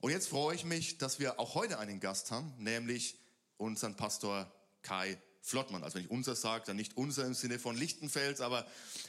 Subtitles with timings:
[0.00, 3.18] Und jetzt freue ich mich, dass wir auch heute einen Gast haben, nämlich
[3.56, 4.50] unseren Pastor
[4.82, 5.84] Kai Flottmann.
[5.84, 8.66] Also wenn ich unser sage, dann nicht unser im Sinne von Lichtenfels, aber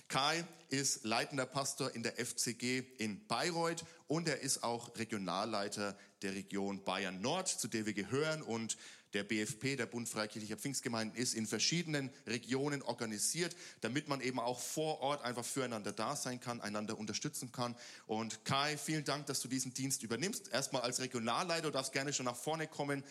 [0.08, 6.36] Kai ist leitender Pastor in der FCG in Bayreuth und er ist auch Regionalleiter der
[6.36, 8.78] Region Bayern Nord, zu der wir gehören und
[9.18, 14.60] der BFP, der Bund Freikirchlicher Pfingstgemeinden, ist in verschiedenen Regionen organisiert, damit man eben auch
[14.60, 17.76] vor Ort einfach füreinander da sein kann, einander unterstützen kann.
[18.06, 20.50] Und Kai, vielen Dank, dass du diesen Dienst übernimmst.
[20.50, 23.04] Erstmal als Regionalleiter, du darfst gerne schon nach vorne kommen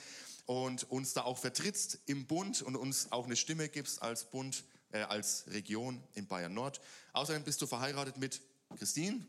[0.44, 4.62] und uns da auch vertrittst im Bund und uns auch eine Stimme gibst als Bund,
[4.92, 6.80] äh, als Region in Bayern Nord.
[7.14, 8.40] Außerdem bist du verheiratet mit
[8.78, 9.26] Christine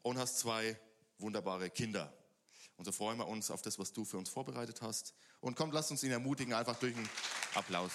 [0.00, 0.74] und hast zwei
[1.18, 2.10] wunderbare Kinder.
[2.76, 5.14] Und so freuen wir uns auf das, was du für uns vorbereitet hast.
[5.44, 7.06] Und komm, lasst uns ihn ermutigen, einfach durch einen
[7.54, 7.90] Applaus.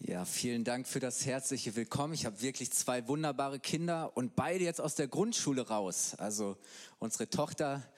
[0.00, 2.12] Ja, vielen Dank für das herzliche Willkommen.
[2.12, 6.16] Ich habe wirklich zwei wunderbare Kinder und beide jetzt aus der Grundschule raus.
[6.18, 6.56] Also
[6.98, 7.88] unsere Tochter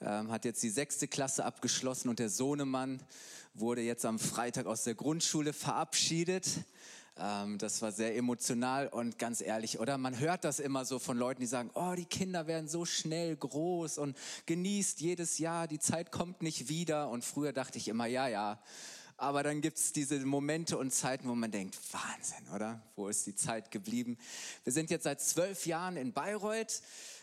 [0.00, 3.00] ähm, hat jetzt die sechste Klasse abgeschlossen und der Sohnemann
[3.54, 6.48] wurde jetzt am Freitag aus der Grundschule verabschiedet.
[7.16, 9.98] Ähm, das war sehr emotional und ganz ehrlich, oder?
[9.98, 13.36] Man hört das immer so von Leuten, die sagen, oh, die Kinder werden so schnell
[13.36, 17.08] groß und genießt jedes Jahr, die Zeit kommt nicht wieder.
[17.10, 18.60] Und früher dachte ich immer, ja, ja
[19.16, 22.82] aber dann gibt es diese Momente und Zeiten, wo man denkt, Wahnsinn, oder?
[22.96, 24.18] Wo ist die Zeit geblieben?
[24.64, 26.82] Wir sind jetzt seit zwölf Jahren in Bayreuth,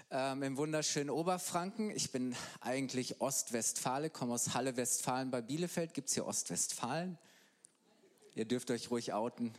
[0.09, 1.89] ähm, im wunderschönen Oberfranken.
[1.91, 5.93] Ich bin eigentlich Ostwestfale, komme aus Halle, Westfalen bei Bielefeld.
[5.93, 7.17] Gibt es hier Ostwestfalen?
[8.35, 9.53] Ihr dürft euch ruhig outen.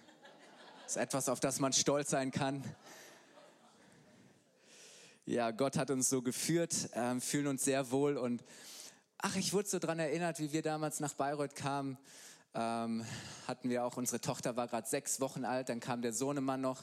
[0.85, 2.63] Das ist etwas, auf das man stolz sein kann.
[5.25, 8.43] Ja, Gott hat uns so geführt, ähm, fühlen uns sehr wohl und
[9.25, 11.97] Ach, ich wurde so dran erinnert, wie wir damals nach Bayreuth kamen.
[12.55, 13.07] Ähm,
[13.47, 16.83] hatten wir auch, unsere Tochter war gerade sechs Wochen alt, dann kam der Sohnemann noch.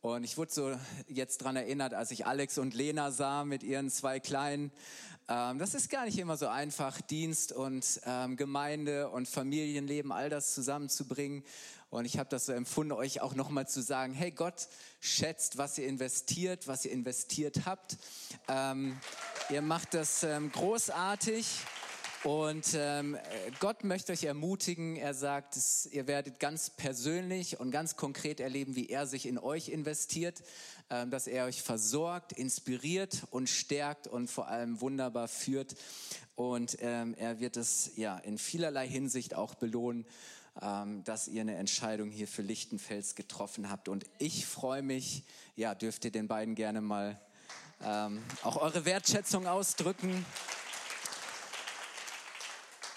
[0.00, 3.90] Und ich wurde so jetzt dran erinnert, als ich Alex und Lena sah mit ihren
[3.90, 4.70] zwei Kleinen.
[5.28, 10.30] Ähm, das ist gar nicht immer so einfach, Dienst und ähm, Gemeinde und Familienleben, all
[10.30, 11.42] das zusammenzubringen.
[11.96, 14.68] Und ich habe das so empfunden, euch auch nochmal zu sagen, hey, Gott
[15.00, 17.96] schätzt, was ihr investiert, was ihr investiert habt.
[18.48, 19.00] Ähm,
[19.48, 21.46] ihr macht das ähm, großartig.
[22.22, 23.16] Und ähm,
[23.60, 24.96] Gott möchte euch ermutigen.
[24.96, 25.56] Er sagt,
[25.90, 30.42] ihr werdet ganz persönlich und ganz konkret erleben, wie er sich in euch investiert,
[30.90, 35.76] ähm, dass er euch versorgt, inspiriert und stärkt und vor allem wunderbar führt.
[36.34, 40.04] Und ähm, er wird es ja in vielerlei Hinsicht auch belohnen,
[40.62, 43.88] ähm, dass ihr eine Entscheidung hier für Lichtenfels getroffen habt.
[43.88, 45.24] Und ich freue mich,
[45.54, 47.20] ja, dürft ihr den beiden gerne mal
[47.84, 50.24] ähm, auch eure Wertschätzung ausdrücken.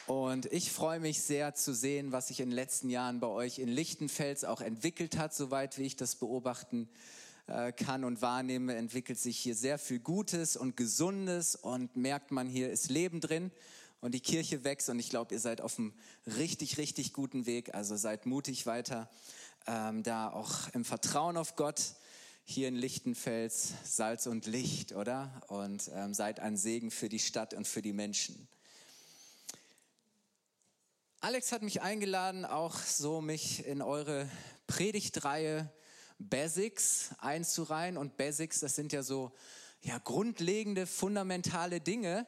[0.08, 3.60] Und ich freue mich sehr zu sehen, was sich in den letzten Jahren bei euch
[3.60, 6.90] in Lichtenfels auch entwickelt hat, soweit wie ich das beobachten
[7.48, 12.48] äh, kann und wahrnehme, entwickelt sich hier sehr viel Gutes und Gesundes und merkt man,
[12.48, 13.52] hier ist Leben drin
[14.02, 15.94] und die Kirche wächst und ich glaube, ihr seid auf einem
[16.26, 17.74] richtig, richtig guten Weg.
[17.74, 19.10] Also seid mutig weiter,
[19.68, 21.82] ähm, da auch im Vertrauen auf Gott
[22.44, 25.42] hier in Lichtenfels Salz und Licht, oder?
[25.48, 28.48] Und ähm, seid ein Segen für die Stadt und für die Menschen.
[31.22, 34.30] Alex hat mich eingeladen, auch so mich in eure
[34.68, 35.70] Predigtreihe
[36.18, 37.98] Basics einzureihen.
[37.98, 39.32] Und Basics, das sind ja so
[39.82, 42.26] ja, grundlegende, fundamentale Dinge,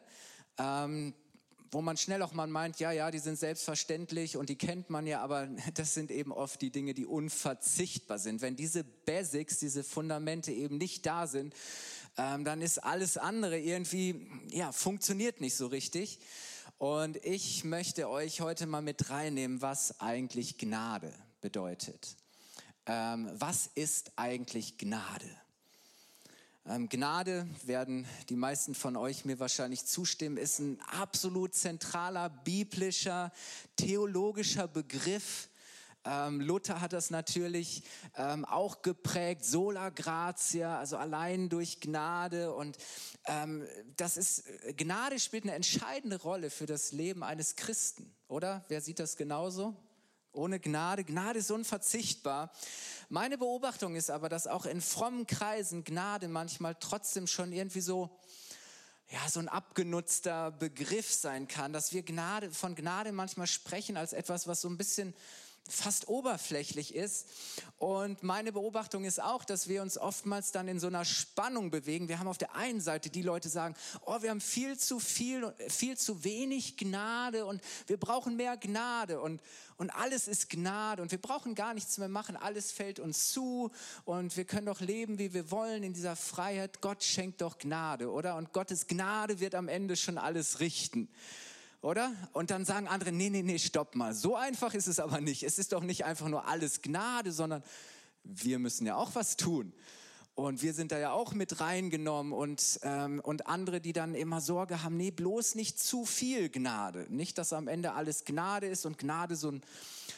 [0.57, 1.13] ähm,
[1.71, 5.07] wo man schnell auch mal meint, ja, ja, die sind selbstverständlich und die kennt man
[5.07, 8.41] ja, aber das sind eben oft die Dinge, die unverzichtbar sind.
[8.41, 11.53] Wenn diese Basics, diese Fundamente eben nicht da sind,
[12.17, 16.19] ähm, dann ist alles andere irgendwie, ja, funktioniert nicht so richtig.
[16.77, 22.17] Und ich möchte euch heute mal mit reinnehmen, was eigentlich Gnade bedeutet.
[22.85, 25.29] Ähm, was ist eigentlich Gnade?
[26.67, 33.31] Ähm, Gnade, werden die meisten von euch mir wahrscheinlich zustimmen, ist ein absolut zentraler biblischer,
[33.77, 35.49] theologischer Begriff,
[36.03, 37.83] ähm, Luther hat das natürlich
[38.15, 42.53] ähm, auch geprägt, sola gratia, also allein durch Gnade.
[42.53, 42.77] Und
[43.97, 44.45] das ist,
[44.77, 48.65] Gnade spielt eine entscheidende Rolle für das Leben eines Christen, oder?
[48.67, 49.75] Wer sieht das genauso?
[50.33, 52.51] Ohne Gnade, Gnade ist unverzichtbar.
[53.09, 58.09] Meine Beobachtung ist aber, dass auch in frommen Kreisen Gnade manchmal trotzdem schon irgendwie so,
[59.09, 64.13] ja, so ein abgenutzter Begriff sein kann, dass wir Gnade, von Gnade manchmal sprechen als
[64.13, 65.13] etwas, was so ein bisschen
[65.67, 67.27] fast oberflächlich ist.
[67.77, 72.09] Und meine Beobachtung ist auch, dass wir uns oftmals dann in so einer Spannung bewegen.
[72.09, 73.75] Wir haben auf der einen Seite die Leute sagen,
[74.05, 79.19] oh, wir haben viel zu viel, viel zu wenig Gnade und wir brauchen mehr Gnade
[79.21, 79.41] und,
[79.77, 82.35] und alles ist Gnade und wir brauchen gar nichts mehr machen.
[82.35, 83.71] Alles fällt uns zu
[84.05, 86.81] und wir können doch leben, wie wir wollen in dieser Freiheit.
[86.81, 88.35] Gott schenkt doch Gnade, oder?
[88.35, 91.07] Und Gottes Gnade wird am Ende schon alles richten
[91.81, 92.13] oder?
[92.33, 94.13] Und dann sagen andere, nee, nee, nee, stopp mal.
[94.13, 95.43] So einfach ist es aber nicht.
[95.43, 97.63] Es ist doch nicht einfach nur alles Gnade, sondern
[98.23, 99.73] wir müssen ja auch was tun.
[100.33, 104.39] Und wir sind da ja auch mit reingenommen und, ähm, und andere, die dann immer
[104.39, 107.05] Sorge haben, nee, bloß nicht zu viel Gnade.
[107.09, 109.61] Nicht, dass am Ende alles Gnade ist und Gnade so, ein,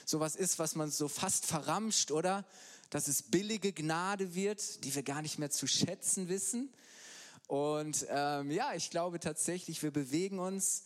[0.06, 2.46] so was ist, was man so fast verramscht, oder?
[2.90, 6.72] Dass es billige Gnade wird, die wir gar nicht mehr zu schätzen wissen.
[7.48, 10.84] Und ähm, ja, ich glaube tatsächlich, wir bewegen uns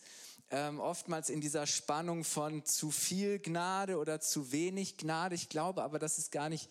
[0.50, 5.34] ähm, oftmals in dieser Spannung von zu viel Gnade oder zu wenig Gnade.
[5.34, 6.70] Ich glaube aber, dass es gar nicht,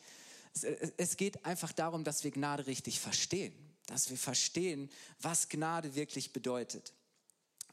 [0.53, 3.53] es, es geht einfach darum, dass wir Gnade richtig verstehen,
[3.85, 4.89] dass wir verstehen,
[5.21, 6.93] was Gnade wirklich bedeutet.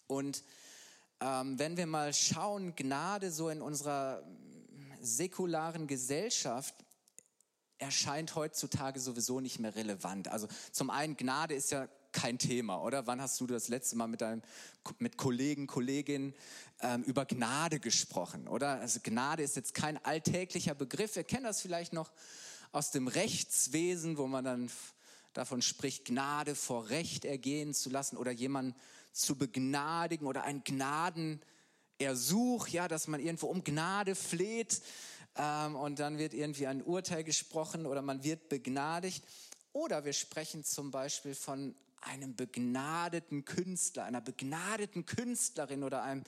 [0.06, 0.42] Und
[1.20, 4.22] ähm, wenn wir mal schauen, Gnade so in unserer
[5.00, 6.74] säkularen Gesellschaft,
[7.78, 10.28] erscheint heutzutage sowieso nicht mehr relevant.
[10.28, 13.06] Also zum einen, Gnade ist ja kein Thema, oder?
[13.06, 14.40] Wann hast du das letzte Mal mit deinem,
[14.98, 16.34] mit Kollegen, Kolleginnen
[16.80, 18.80] ähm, über Gnade gesprochen, oder?
[18.80, 21.16] Also Gnade ist jetzt kein alltäglicher Begriff.
[21.16, 22.10] Wir kennen das vielleicht noch
[22.72, 24.70] aus dem Rechtswesen, wo man dann
[25.34, 28.74] davon spricht, Gnade vor Recht ergehen zu lassen oder jemanden
[29.12, 34.80] zu begnadigen oder ein Gnadenersuch, ja, dass man irgendwo um Gnade fleht
[35.36, 39.24] ähm, und dann wird irgendwie ein Urteil gesprochen oder man wird begnadigt.
[39.72, 46.24] Oder wir sprechen zum Beispiel von einem begnadeten Künstler, einer begnadeten Künstlerin oder einem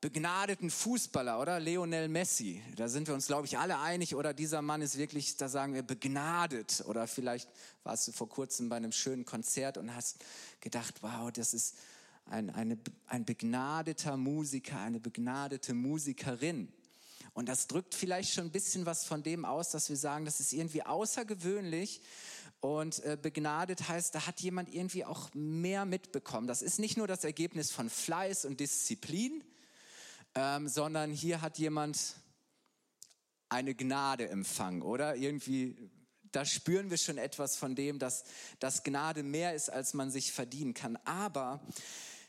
[0.00, 1.58] begnadeten Fußballer, oder?
[1.58, 2.62] Lionel Messi.
[2.76, 4.14] Da sind wir uns, glaube ich, alle einig.
[4.14, 6.84] Oder dieser Mann ist wirklich, da sagen wir, begnadet.
[6.86, 7.48] Oder vielleicht
[7.82, 10.24] warst du vor kurzem bei einem schönen Konzert und hast
[10.60, 11.76] gedacht, wow, das ist
[12.26, 16.72] ein, eine, ein begnadeter Musiker, eine begnadete Musikerin.
[17.32, 20.40] Und das drückt vielleicht schon ein bisschen was von dem aus, dass wir sagen, das
[20.40, 22.00] ist irgendwie außergewöhnlich,
[22.66, 26.48] und äh, begnadet heißt, da hat jemand irgendwie auch mehr mitbekommen.
[26.48, 29.44] Das ist nicht nur das Ergebnis von Fleiß und Disziplin,
[30.34, 32.16] ähm, sondern hier hat jemand
[33.48, 35.14] eine Gnade empfangen, oder?
[35.14, 35.76] Irgendwie,
[36.32, 38.24] da spüren wir schon etwas von dem, dass,
[38.58, 40.96] dass Gnade mehr ist, als man sich verdienen kann.
[41.04, 41.64] Aber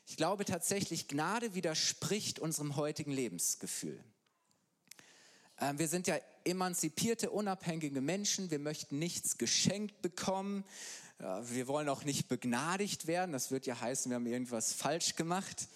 [0.06, 4.04] ich glaube tatsächlich, Gnade widerspricht unserem heutigen Lebensgefühl.
[5.60, 8.49] Ähm, wir sind ja emanzipierte, unabhängige Menschen.
[8.49, 10.63] Wir möchten nichts geschenkt bekommen.
[11.19, 13.31] Wir wollen auch nicht begnadigt werden.
[13.31, 15.67] Das wird ja heißen, wir haben irgendwas falsch gemacht.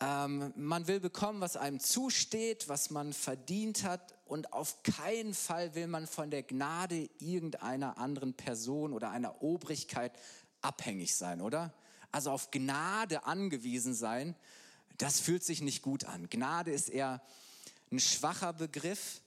[0.00, 4.14] Ähm, man will bekommen, was einem zusteht, was man verdient hat.
[4.26, 10.12] Und auf keinen Fall will man von der Gnade irgendeiner anderen Person oder einer Obrigkeit
[10.60, 11.72] abhängig sein, oder?
[12.12, 14.34] Also auf Gnade angewiesen sein,
[14.98, 16.28] das fühlt sich nicht gut an.
[16.28, 17.22] Gnade ist eher
[17.92, 19.20] ein schwacher Begriff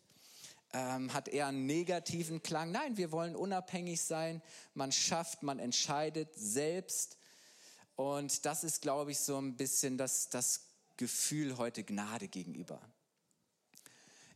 [0.74, 2.72] ähm, hat eher einen negativen Klang.
[2.72, 4.42] Nein, wir wollen unabhängig sein.
[4.74, 7.18] Man schafft, man entscheidet selbst.
[7.96, 10.62] Und das ist, glaube ich, so ein bisschen das, das
[10.98, 12.82] Gefühl heute Gnade gegenüber.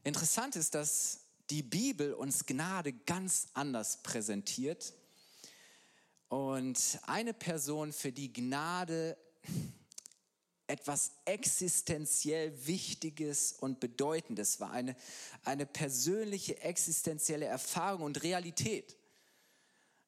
[0.03, 1.19] Interessant ist, dass
[1.49, 4.93] die Bibel uns Gnade ganz anders präsentiert.
[6.29, 9.17] Und eine Person, für die Gnade
[10.67, 14.95] etwas existenziell Wichtiges und Bedeutendes war, eine,
[15.43, 18.97] eine persönliche existenzielle Erfahrung und Realität.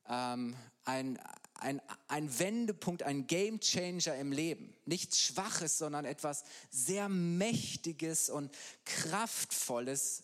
[0.07, 1.19] Ähm, ein,
[1.55, 4.73] ein, ein Wendepunkt, ein Gamechanger im Leben.
[4.85, 10.23] Nichts Schwaches, sondern etwas sehr Mächtiges und Kraftvolles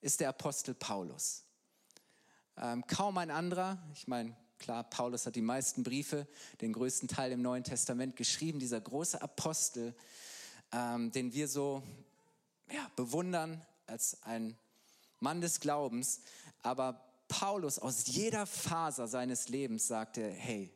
[0.00, 1.44] ist der Apostel Paulus.
[2.56, 6.28] Ähm, kaum ein anderer, ich meine, Klar, Paulus hat die meisten Briefe,
[6.60, 9.94] den größten Teil im Neuen Testament geschrieben, dieser große Apostel,
[10.70, 11.82] ähm, den wir so
[12.70, 14.58] ja, bewundern als ein
[15.18, 16.20] Mann des Glaubens.
[16.62, 20.70] Aber Paulus aus jeder Faser seines Lebens sagte, hey,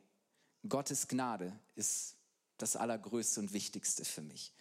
[0.67, 2.15] Gottes Gnade ist
[2.57, 4.51] das Allergrößte und Wichtigste für mich.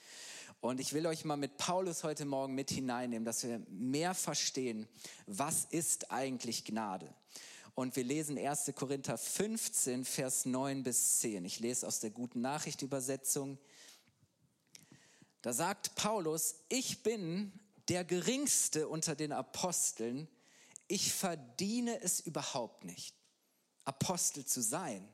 [0.61, 4.87] Und ich will euch mal mit Paulus heute Morgen mit hineinnehmen, dass wir mehr verstehen,
[5.27, 7.15] was ist eigentlich Gnade.
[7.75, 8.73] Und wir lesen 1.
[8.77, 11.45] Korinther 15, Vers 9 bis 10.
[11.45, 13.59] Ich lese aus der guten Nachricht Übersetzung.
[15.43, 17.53] Da sagt Paulus, ich bin
[17.89, 20.29] der geringste unter den Aposteln.
[20.87, 23.17] Ich verdiene es überhaupt nicht,
[23.85, 25.09] Apostel zu sein,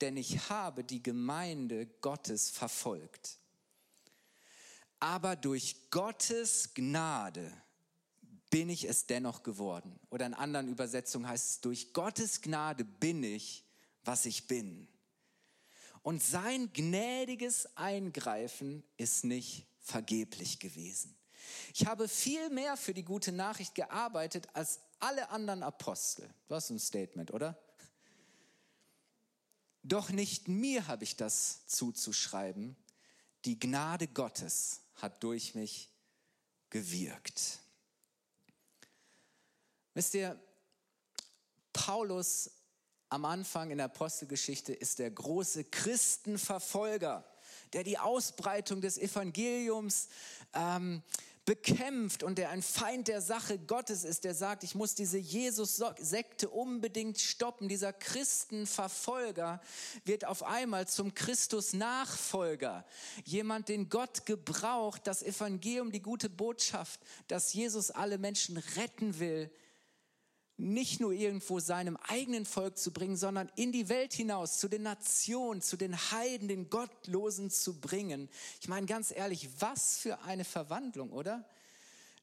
[0.00, 3.38] denn ich habe die Gemeinde Gottes verfolgt.
[5.00, 7.50] Aber durch Gottes Gnade
[8.50, 9.98] bin ich es dennoch geworden.
[10.10, 13.64] Oder in anderen Übersetzungen heißt es, durch Gottes Gnade bin ich,
[14.04, 14.88] was ich bin.
[16.02, 21.16] Und sein gnädiges Eingreifen ist nicht vergeblich gewesen.
[21.74, 26.28] Ich habe viel mehr für die gute Nachricht gearbeitet als alle anderen Apostel.
[26.48, 27.60] Was ein Statement, oder?
[29.82, 32.76] Doch nicht mir habe ich das zuzuschreiben.
[33.44, 35.90] Die Gnade Gottes hat durch mich
[36.70, 37.60] gewirkt.
[39.96, 40.38] Wisst ihr,
[41.72, 42.50] Paulus
[43.08, 47.24] am Anfang in der Apostelgeschichte ist der große Christenverfolger,
[47.72, 50.08] der die Ausbreitung des Evangeliums
[50.52, 51.02] ähm,
[51.46, 56.50] bekämpft und der ein Feind der Sache Gottes ist, der sagt, ich muss diese Jesus-Sekte
[56.50, 57.66] unbedingt stoppen.
[57.66, 59.62] Dieser Christenverfolger
[60.04, 62.84] wird auf einmal zum Christus-Nachfolger.
[63.24, 69.50] Jemand, den Gott gebraucht, das Evangelium, die gute Botschaft, dass Jesus alle Menschen retten will,
[70.58, 74.82] nicht nur irgendwo seinem eigenen Volk zu bringen, sondern in die Welt hinaus, zu den
[74.82, 78.30] Nationen, zu den Heiden, den Gottlosen zu bringen.
[78.60, 81.44] Ich meine ganz ehrlich, was für eine Verwandlung, oder?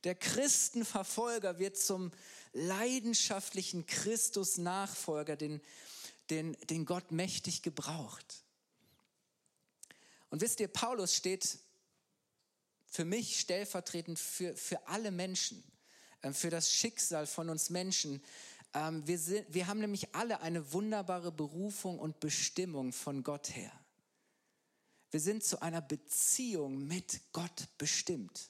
[0.04, 2.12] Der Christenverfolger wird zum
[2.54, 5.62] leidenschaftlichen Christus-Nachfolger, den,
[6.30, 8.44] den, den Gott mächtig gebraucht.
[10.30, 11.60] Und wisst ihr, Paulus steht
[12.88, 15.64] für mich stellvertretend für, für alle Menschen.
[16.24, 18.22] Ähm, für das Schicksal von uns Menschen.
[18.74, 23.72] Ähm, wir, sind, wir haben nämlich alle eine wunderbare Berufung und Bestimmung von Gott her.
[25.12, 28.50] Wir sind zu einer Beziehung mit Gott bestimmt.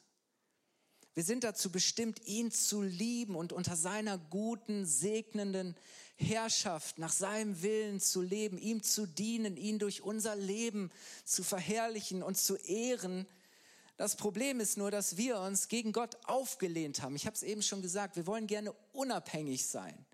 [1.13, 5.75] Wir sind dazu bestimmt, ihn zu lieben und unter seiner guten, segnenden
[6.15, 10.89] Herrschaft, nach seinem Willen zu leben, ihm zu dienen, ihn durch unser Leben
[11.25, 13.27] zu verherrlichen und zu ehren
[13.97, 17.15] das Problem ist nur, dass wir uns gegen Gott aufgelehnt haben.
[17.15, 20.05] Ich habe es eben schon gesagt, wir wollen gerne unabhängig sein.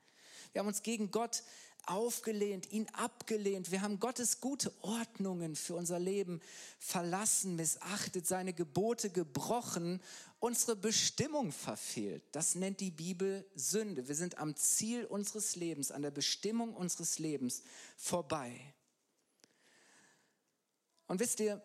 [0.51, 1.43] Wir haben uns gegen Gott
[1.85, 3.71] aufgelehnt, ihn abgelehnt.
[3.71, 6.41] Wir haben Gottes gute Ordnungen für unser Leben
[6.77, 10.01] verlassen, missachtet, seine Gebote gebrochen,
[10.39, 12.23] unsere Bestimmung verfehlt.
[12.31, 14.07] Das nennt die Bibel Sünde.
[14.07, 17.63] Wir sind am Ziel unseres Lebens, an der Bestimmung unseres Lebens
[17.97, 18.73] vorbei.
[21.07, 21.61] Und wisst ihr,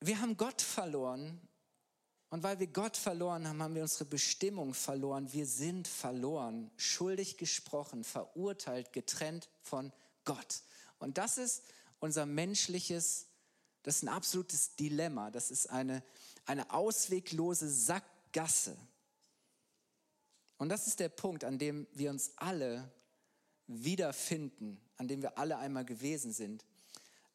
[0.00, 1.40] wir haben Gott verloren.
[2.28, 5.32] Und weil wir Gott verloren haben, haben wir unsere Bestimmung verloren.
[5.32, 9.92] Wir sind verloren, schuldig gesprochen, verurteilt, getrennt von
[10.24, 10.62] Gott.
[10.98, 11.62] Und das ist
[12.00, 13.26] unser menschliches,
[13.84, 15.30] das ist ein absolutes Dilemma.
[15.30, 16.02] Das ist eine,
[16.46, 18.76] eine ausweglose Sackgasse.
[20.58, 22.90] Und das ist der Punkt, an dem wir uns alle
[23.66, 26.64] wiederfinden, an dem wir alle einmal gewesen sind.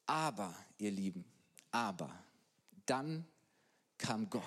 [0.06, 1.24] Aber, ihr Lieben,
[1.72, 2.12] aber
[2.86, 3.26] dann
[3.98, 4.44] kam Gott.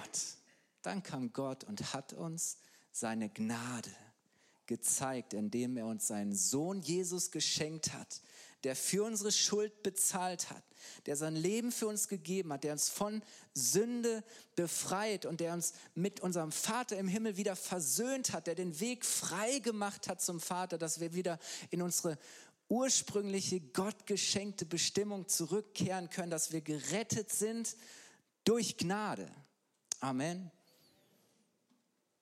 [0.82, 2.58] Dann kam Gott und hat uns
[2.92, 3.90] seine Gnade
[4.66, 8.22] gezeigt, indem er uns seinen Sohn Jesus geschenkt hat,
[8.64, 10.62] der für unsere Schuld bezahlt hat,
[11.06, 13.22] der sein Leben für uns gegeben hat, der uns von
[13.52, 14.24] Sünde
[14.56, 19.04] befreit und der uns mit unserem Vater im Himmel wieder versöhnt hat, der den Weg
[19.04, 21.38] frei gemacht hat zum Vater, dass wir wieder
[21.70, 22.18] in unsere
[22.68, 27.76] ursprüngliche Gott geschenkte Bestimmung zurückkehren können, dass wir gerettet sind
[28.44, 29.30] durch Gnade.
[30.00, 30.50] Amen.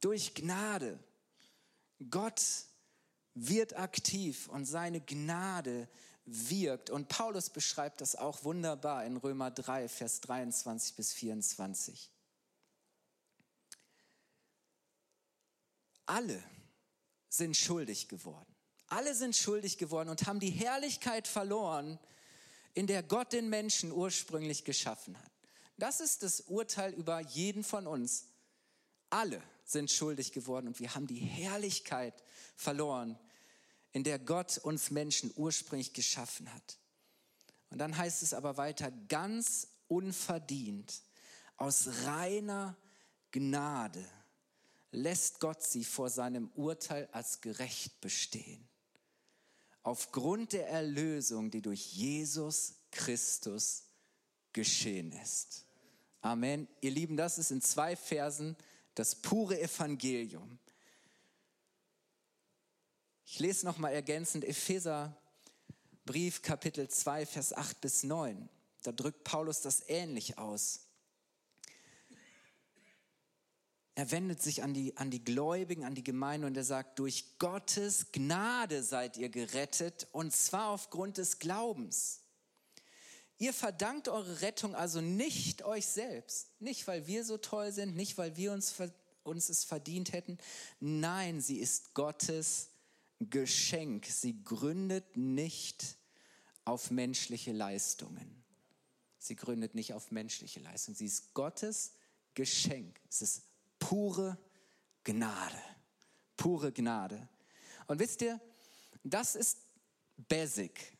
[0.00, 0.99] Durch Gnade.
[2.11, 2.43] Gott
[3.35, 5.88] wird aktiv und seine Gnade
[6.25, 6.91] wirkt.
[6.91, 12.11] Und Paulus beschreibt das auch wunderbar in Römer 3, Vers 23 bis 24.
[16.07, 16.43] Alle
[17.29, 18.55] sind schuldig geworden.
[18.88, 21.99] Alle sind schuldig geworden und haben die Herrlichkeit verloren,
[22.75, 25.32] in der Gott den Menschen ursprünglich geschaffen hat.
[25.83, 28.27] Das ist das Urteil über jeden von uns.
[29.11, 32.23] Alle sind schuldig geworden und wir haben die Herrlichkeit
[32.55, 33.19] verloren,
[33.91, 36.79] in der Gott uns Menschen ursprünglich geschaffen hat.
[37.71, 41.03] Und dann heißt es aber weiter, ganz unverdient,
[41.57, 42.77] aus reiner
[43.33, 44.09] Gnade
[44.93, 48.69] lässt Gott sie vor seinem Urteil als gerecht bestehen.
[49.83, 53.83] Aufgrund der Erlösung, die durch Jesus Christus
[54.53, 55.67] geschehen ist.
[56.23, 56.69] Amen.
[56.81, 58.57] Ihr Lieben, das ist in zwei Versen
[58.95, 60.59] das pure Evangelium.
[63.26, 65.17] Ich lese nochmal ergänzend Epheser
[66.05, 68.49] Brief Kapitel 2 Vers 8 bis 9.
[68.83, 70.87] Da drückt Paulus das ähnlich aus.
[73.95, 77.38] Er wendet sich an die, an die Gläubigen, an die Gemeinde und er sagt, durch
[77.38, 82.22] Gottes Gnade seid ihr gerettet und zwar aufgrund des Glaubens.
[83.43, 88.17] Ihr verdankt eure Rettung also nicht euch selbst, nicht weil wir so toll sind, nicht
[88.17, 88.73] weil wir uns
[89.25, 90.39] uns es verdient hätten.
[90.79, 92.69] Nein, sie ist Gottes
[93.19, 94.07] Geschenk.
[94.07, 95.97] Sie gründet nicht
[96.65, 98.45] auf menschliche Leistungen.
[99.19, 100.95] Sie gründet nicht auf menschliche Leistungen.
[100.95, 101.95] Sie ist Gottes
[102.35, 103.01] Geschenk.
[103.09, 103.43] Es ist
[103.81, 104.39] pure
[105.03, 105.61] Gnade.
[106.37, 107.29] Pure Gnade.
[107.89, 108.41] Und wisst ihr,
[109.03, 109.59] das ist
[110.29, 110.92] basic.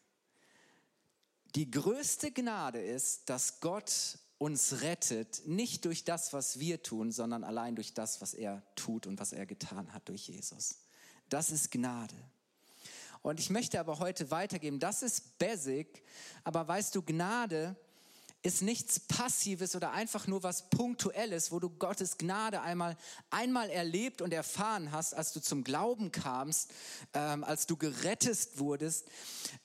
[1.55, 7.45] Die größte Gnade ist, dass Gott uns rettet, nicht durch das, was wir tun, sondern
[7.45, 10.79] allein durch das, was er tut und was er getan hat durch Jesus.
[11.29, 12.17] Das ist Gnade.
[13.23, 16.03] Und ich möchte aber heute weitergeben, das ist basic,
[16.43, 17.77] aber weißt du, Gnade
[18.43, 22.97] ist nichts Passives oder einfach nur was Punktuelles, wo du Gottes Gnade einmal,
[23.31, 26.73] einmal erlebt und erfahren hast, als du zum Glauben kamst,
[27.15, 29.07] ähm, als du gerettet wurdest.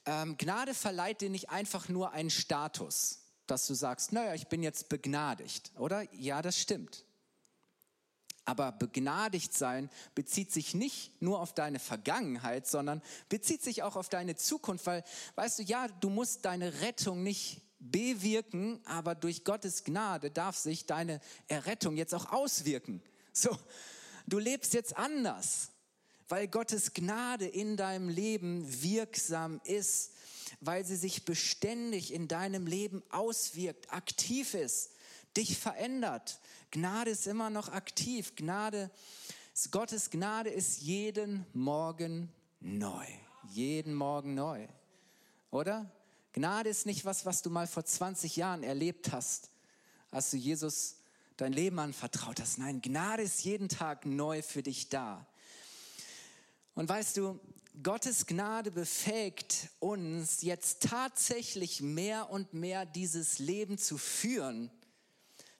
[0.06, 4.62] Ähm, Gnade verleiht dir nicht einfach nur einen Status, dass du sagst, naja, ich bin
[4.62, 6.04] jetzt begnadigt, oder?
[6.14, 7.04] Ja, das stimmt.
[8.46, 14.08] Aber begnadigt sein bezieht sich nicht nur auf deine Vergangenheit, sondern bezieht sich auch auf
[14.08, 15.04] deine Zukunft, weil,
[15.36, 20.86] weißt du, ja, du musst deine Rettung nicht bewirken, aber durch Gottes Gnade darf sich
[20.86, 23.02] deine Errettung jetzt auch auswirken.
[23.34, 23.56] So,
[24.26, 25.70] du lebst jetzt anders,
[26.28, 30.14] weil Gottes Gnade in deinem Leben wirksam ist,
[30.60, 34.92] weil sie sich beständig in deinem Leben auswirkt, aktiv ist,
[35.36, 36.40] dich verändert,
[36.72, 38.36] Gnade ist immer noch aktiv.
[38.36, 38.92] Gnade,
[39.72, 43.06] Gottes Gnade ist jeden Morgen neu.
[43.50, 44.68] Jeden Morgen neu.
[45.50, 45.90] Oder?
[46.34, 49.50] Gnade ist nicht was, was du mal vor 20 Jahren erlebt hast,
[50.12, 50.98] als du Jesus
[51.38, 52.58] dein Leben anvertraut hast.
[52.58, 55.26] Nein, Gnade ist jeden Tag neu für dich da.
[56.76, 57.40] Und weißt du,
[57.84, 64.72] Gottes Gnade befähigt uns jetzt tatsächlich mehr und mehr dieses Leben zu führen,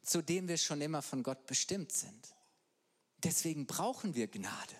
[0.02, 2.36] zu dem wir schon immer von Gott bestimmt sind.
[3.24, 4.76] Deswegen brauchen wir Gnade,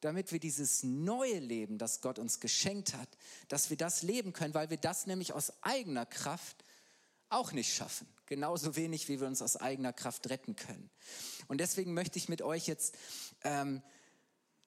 [0.00, 3.08] damit wir dieses neue Leben, das Gott uns geschenkt hat,
[3.48, 6.64] dass wir das leben können, weil wir das nämlich aus eigener Kraft
[7.28, 8.06] auch nicht schaffen.
[8.26, 10.90] Genauso wenig, wie wir uns aus eigener Kraft retten können.
[11.48, 12.96] Und deswegen möchte ich mit euch jetzt
[13.44, 13.82] ähm,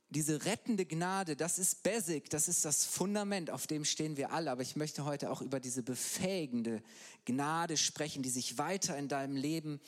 [0.10, 4.50] diese rettende Gnade, das ist basic, das ist das Fundament, auf dem stehen wir alle.
[4.50, 6.82] Aber ich möchte heute auch über diese befähigende
[7.26, 9.80] Gnade sprechen, die sich weiter in deinem Leben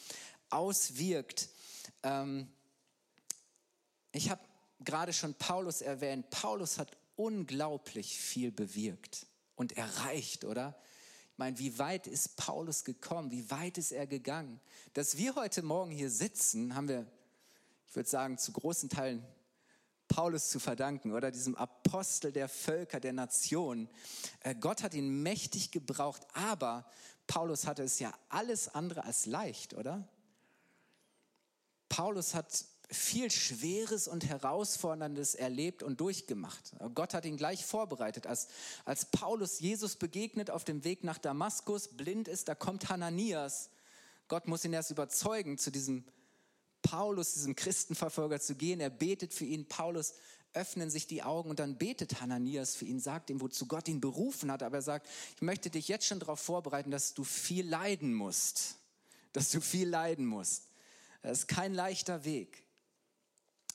[0.50, 1.50] auswirkt.
[2.04, 2.48] Ähm,
[4.12, 4.42] ich habe
[4.84, 6.30] gerade schon Paulus erwähnt.
[6.30, 10.76] Paulus hat unglaublich viel bewirkt und erreicht, oder?
[11.32, 13.32] Ich meine, wie weit ist Paulus gekommen?
[13.32, 14.60] Wie weit ist er gegangen?
[14.94, 17.06] Dass wir heute Morgen hier sitzen, haben wir,
[17.88, 19.26] ich würde sagen, zu großen Teilen
[20.08, 23.90] Paulus zu verdanken oder diesem Apostel der Völker, der Nationen.
[24.42, 26.86] Äh, Gott hat ihn mächtig gebraucht, aber
[27.28, 30.06] Paulus hatte es ja alles andere als leicht, oder?
[31.88, 36.74] Paulus hat viel Schweres und Herausforderndes erlebt und durchgemacht.
[36.94, 38.28] Gott hat ihn gleich vorbereitet.
[38.28, 38.48] Als,
[38.84, 43.70] als Paulus Jesus begegnet auf dem Weg nach Damaskus, blind ist, da kommt Hananias.
[44.28, 46.04] Gott muss ihn erst überzeugen, zu diesem
[46.82, 48.80] Paulus, diesem Christenverfolger, zu gehen.
[48.80, 49.68] Er betet für ihn.
[49.68, 50.14] Paulus
[50.54, 54.02] öffnen sich die Augen und dann betet Hananias für ihn, sagt ihm, wozu Gott ihn
[54.02, 54.64] berufen hat.
[54.64, 58.76] Aber er sagt, ich möchte dich jetzt schon darauf vorbereiten, dass du viel leiden musst.
[59.32, 60.68] Dass du viel leiden musst.
[61.22, 62.64] Das ist kein leichter Weg.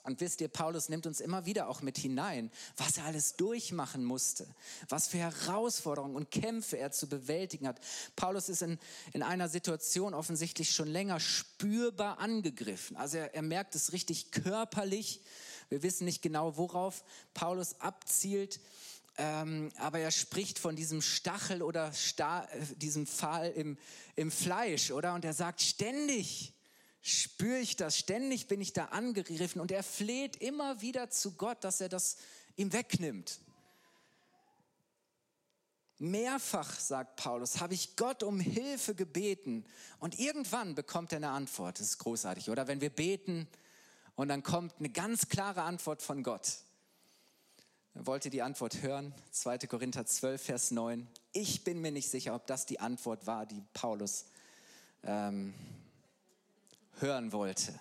[0.06, 4.04] Und wisst ihr, Paulus nimmt uns immer wieder auch mit hinein, was er alles durchmachen
[4.04, 4.46] musste,
[4.88, 7.80] was für Herausforderungen und Kämpfe er zu bewältigen hat.
[8.14, 8.78] Paulus ist in,
[9.12, 12.96] in einer Situation offensichtlich schon länger spürbar angegriffen.
[12.96, 15.22] Also er, er merkt es richtig körperlich.
[15.70, 17.02] Wir wissen nicht genau, worauf
[17.34, 18.60] Paulus abzielt.
[19.18, 23.76] Ähm, aber er spricht von diesem Stachel oder Sta äh, diesem Pfahl im,
[24.14, 25.14] im Fleisch, oder?
[25.14, 26.52] Und er sagt ständig,
[27.06, 31.62] spüre ich das, ständig bin ich da angegriffen und er fleht immer wieder zu Gott,
[31.62, 32.16] dass er das
[32.56, 33.40] ihm wegnimmt.
[35.98, 39.64] Mehrfach, sagt Paulus, habe ich Gott um Hilfe gebeten
[39.98, 41.78] und irgendwann bekommt er eine Antwort.
[41.80, 42.66] Das ist großartig, oder?
[42.66, 43.48] Wenn wir beten
[44.14, 46.58] und dann kommt eine ganz klare Antwort von Gott.
[47.94, 49.14] Wollt ihr die Antwort hören?
[49.30, 49.58] 2.
[49.58, 51.06] Korinther 12, Vers 9.
[51.32, 54.26] Ich bin mir nicht sicher, ob das die Antwort war, die Paulus
[55.02, 55.54] ähm,
[57.00, 57.78] hören wollte.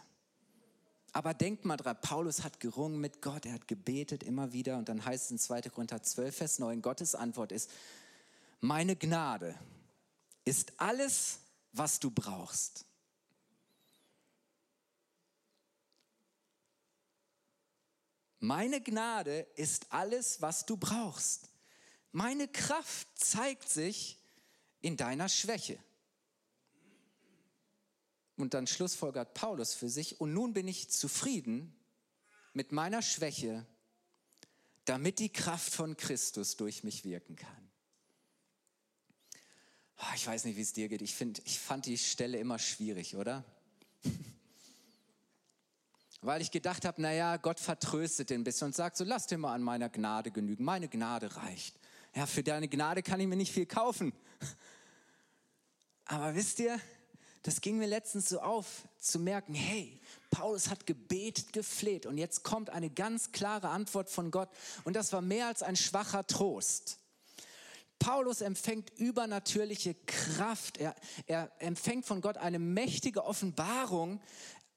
[1.14, 4.90] Aber denkt mal dran, Paulus hat gerungen mit Gott, er hat gebetet immer wieder und
[4.90, 5.62] dann heißt es in 2.
[5.70, 7.72] Korinther 12, Vers 9, Gottes Antwort ist,
[8.60, 9.56] meine Gnade
[10.44, 11.40] ist alles,
[11.72, 12.86] was du brauchst.
[18.40, 21.50] Meine Gnade ist alles, was du brauchst.
[22.12, 24.20] Meine Kraft zeigt sich
[24.82, 25.80] in deiner Schwäche.
[28.38, 31.74] Und dann schlussfolgert Paulus für sich, und nun bin ich zufrieden
[32.54, 33.66] mit meiner Schwäche,
[34.86, 37.66] damit die Kraft von Christus durch mich wirken kann.
[39.98, 41.02] Ah, ich weiß nicht, wie es dir geht.
[41.02, 43.46] Ich, find, ich fand die Stelle immer schwierig, oder?
[46.22, 49.38] Weil ich gedacht habe, naja, Gott vertröstet den ein bisschen und sagt so, lass dir
[49.38, 50.64] mal an meiner Gnade genügen.
[50.64, 51.80] Meine Gnade reicht.
[52.14, 54.14] Ja, für deine Gnade kann ich mir nicht viel kaufen.
[56.06, 56.80] Aber wisst ihr,
[57.46, 62.44] das ging mir letztens so auf, zu merken, hey, Paulus hat gebetet, gefleht und jetzt
[62.44, 64.50] kommt eine ganz klare Antwort von Gott
[64.84, 66.98] und das war mehr als ein schwacher Trost.
[68.00, 70.96] Paulus empfängt übernatürliche Kraft, er,
[71.28, 74.20] er empfängt von Gott eine mächtige Offenbarung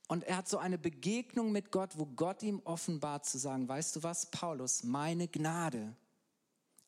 [0.07, 3.97] und er hat so eine Begegnung mit Gott, wo Gott ihm offenbart zu sagen, weißt
[3.97, 5.97] du was, Paulus, meine Gnade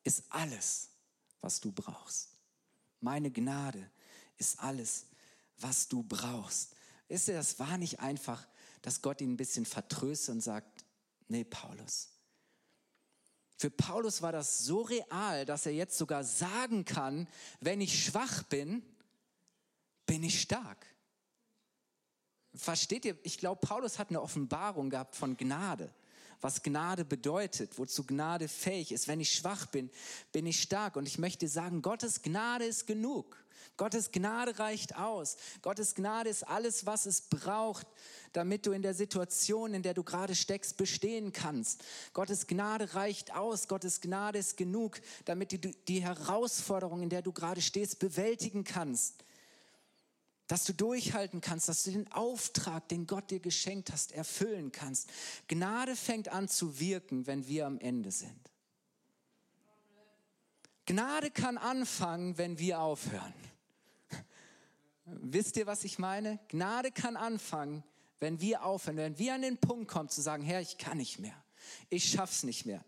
[0.05, 0.91] ist alles,
[1.41, 2.37] was du brauchst.
[3.01, 3.91] Meine Gnade
[4.37, 5.07] ist alles,
[5.61, 6.75] was du brauchst.
[7.09, 8.47] Wisst ihr, das war nicht einfach,
[8.83, 10.85] dass Gott ihn ein bisschen vertröstet und sagt,
[11.29, 12.09] nee, Paulus.
[13.57, 17.29] Für Paulus war das so real, dass er jetzt sogar sagen kann,
[17.61, 18.83] wenn ich schwach bin,
[20.07, 20.87] bin ich stark.
[22.55, 23.19] Versteht ihr?
[23.23, 25.93] Ich glaube, Paulus hat eine Offenbarung gehabt von Gnade
[26.41, 29.09] was Gnade bedeutet, wozu Gnade fähig ist.
[29.09, 29.91] Wenn ich schwach bin,
[30.33, 30.97] bin ich stark.
[30.97, 33.37] Und ich möchte sagen, Gottes Gnade ist genug.
[33.77, 35.37] Gottes Gnade reicht aus.
[35.63, 37.87] Gottes Gnade ist alles, was es braucht,
[38.33, 41.83] damit du in der Situation, in der du gerade steckst, bestehen kannst.
[42.13, 43.69] Gottes Gnade reicht aus.
[43.69, 49.25] Gottes Gnade ist genug, damit du die Herausforderung, in der du gerade stehst, bewältigen kannst
[50.51, 55.09] dass du durchhalten kannst, dass du den Auftrag, den Gott dir geschenkt hast, erfüllen kannst.
[55.47, 58.51] Gnade fängt an zu wirken, wenn wir am Ende sind.
[60.87, 63.33] Gnade kann anfangen, wenn wir aufhören.
[65.05, 66.41] Wisst ihr, was ich meine?
[66.49, 67.85] Gnade kann anfangen,
[68.19, 71.21] wenn wir aufhören, wenn wir an den Punkt kommen zu sagen, Herr, ich kann nicht
[71.21, 71.45] mehr.
[71.91, 72.85] Ich schaff's nicht mehr.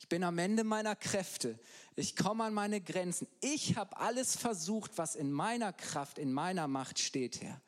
[0.00, 1.58] Ich bin am Ende meiner Kräfte.
[1.98, 3.26] Ich komme an meine Grenzen.
[3.40, 7.60] Ich habe alles versucht, was in meiner Kraft, in meiner Macht steht, Herr.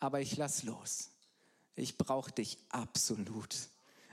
[0.00, 1.10] Aber ich lass los.
[1.74, 3.54] Ich brauche dich absolut.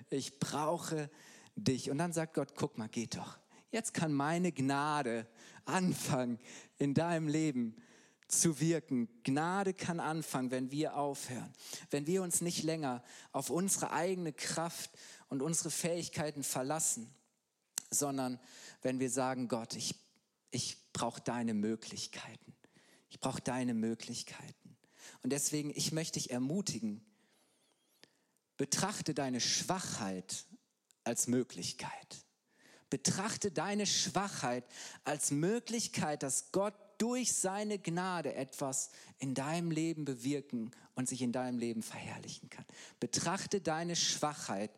[0.09, 1.09] Ich brauche
[1.55, 1.89] dich.
[1.89, 3.39] Und dann sagt Gott, guck mal, geht doch.
[3.71, 5.25] Jetzt kann meine Gnade
[5.63, 6.39] anfangen,
[6.77, 7.77] in deinem Leben
[8.27, 9.07] zu wirken.
[9.23, 11.53] Gnade kann anfangen, wenn wir aufhören.
[11.89, 14.91] Wenn wir uns nicht länger auf unsere eigene Kraft
[15.29, 17.09] und unsere Fähigkeiten verlassen,
[17.93, 18.39] sondern
[18.81, 19.95] wenn wir sagen, Gott, ich,
[20.51, 22.53] ich brauche deine Möglichkeiten.
[23.09, 24.77] Ich brauche deine Möglichkeiten.
[25.21, 27.03] Und deswegen, ich möchte dich ermutigen,
[28.57, 30.45] betrachte deine Schwachheit
[31.03, 32.25] als Möglichkeit.
[32.89, 34.63] Betrachte deine Schwachheit
[35.03, 41.31] als Möglichkeit, dass Gott durch seine Gnade etwas in deinem Leben bewirken und sich in
[41.31, 42.65] deinem Leben verherrlichen kann.
[42.99, 44.71] Betrachte deine Schwachheit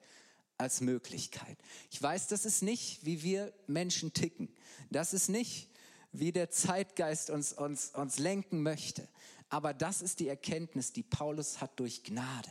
[0.57, 1.57] als Möglichkeit.
[1.91, 4.49] Ich weiß, das ist nicht, wie wir Menschen ticken.
[4.89, 5.69] Das ist nicht,
[6.11, 9.07] wie der Zeitgeist uns, uns, uns lenken möchte.
[9.49, 12.49] Aber das ist die Erkenntnis, die Paulus hat durch Gnade.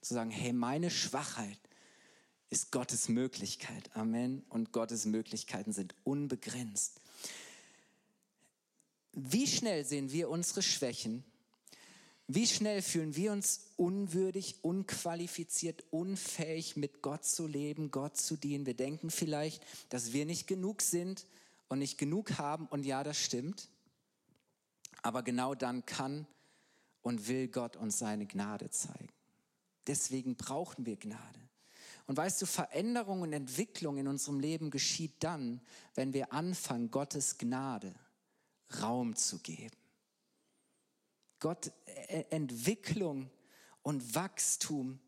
[0.00, 1.58] Zu sagen, hey, meine Schwachheit
[2.50, 3.90] ist Gottes Möglichkeit.
[3.94, 4.44] Amen.
[4.48, 7.00] Und Gottes Möglichkeiten sind unbegrenzt.
[9.12, 11.24] Wie schnell sehen wir unsere Schwächen
[12.28, 18.66] wie schnell fühlen wir uns unwürdig, unqualifiziert, unfähig, mit Gott zu leben, Gott zu dienen?
[18.66, 21.24] Wir denken vielleicht, dass wir nicht genug sind
[21.68, 22.66] und nicht genug haben.
[22.66, 23.68] Und ja, das stimmt.
[25.02, 26.26] Aber genau dann kann
[27.02, 29.08] und will Gott uns seine Gnade zeigen.
[29.86, 31.40] Deswegen brauchen wir Gnade.
[32.08, 35.60] Und weißt du, Veränderung und Entwicklung in unserem Leben geschieht dann,
[35.94, 37.94] wenn wir anfangen, Gottes Gnade
[38.82, 39.76] Raum zu geben.
[41.38, 43.30] Gott äh, Entwicklung
[43.82, 44.98] und Wachstum,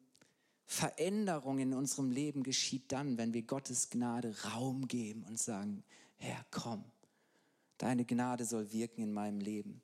[0.66, 5.82] Veränderung in unserem Leben geschieht dann, wenn wir Gottes Gnade Raum geben und sagen,
[6.16, 6.84] Herr, komm,
[7.78, 9.80] deine Gnade soll wirken in meinem Leben.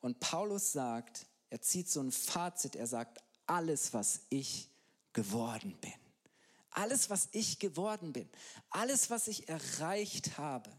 [0.00, 4.70] Und Paulus sagt, er zieht so ein Fazit, er sagt, alles, was ich
[5.12, 5.92] geworden bin,
[6.70, 8.28] alles, was ich geworden bin,
[8.70, 10.70] alles, was ich erreicht habe,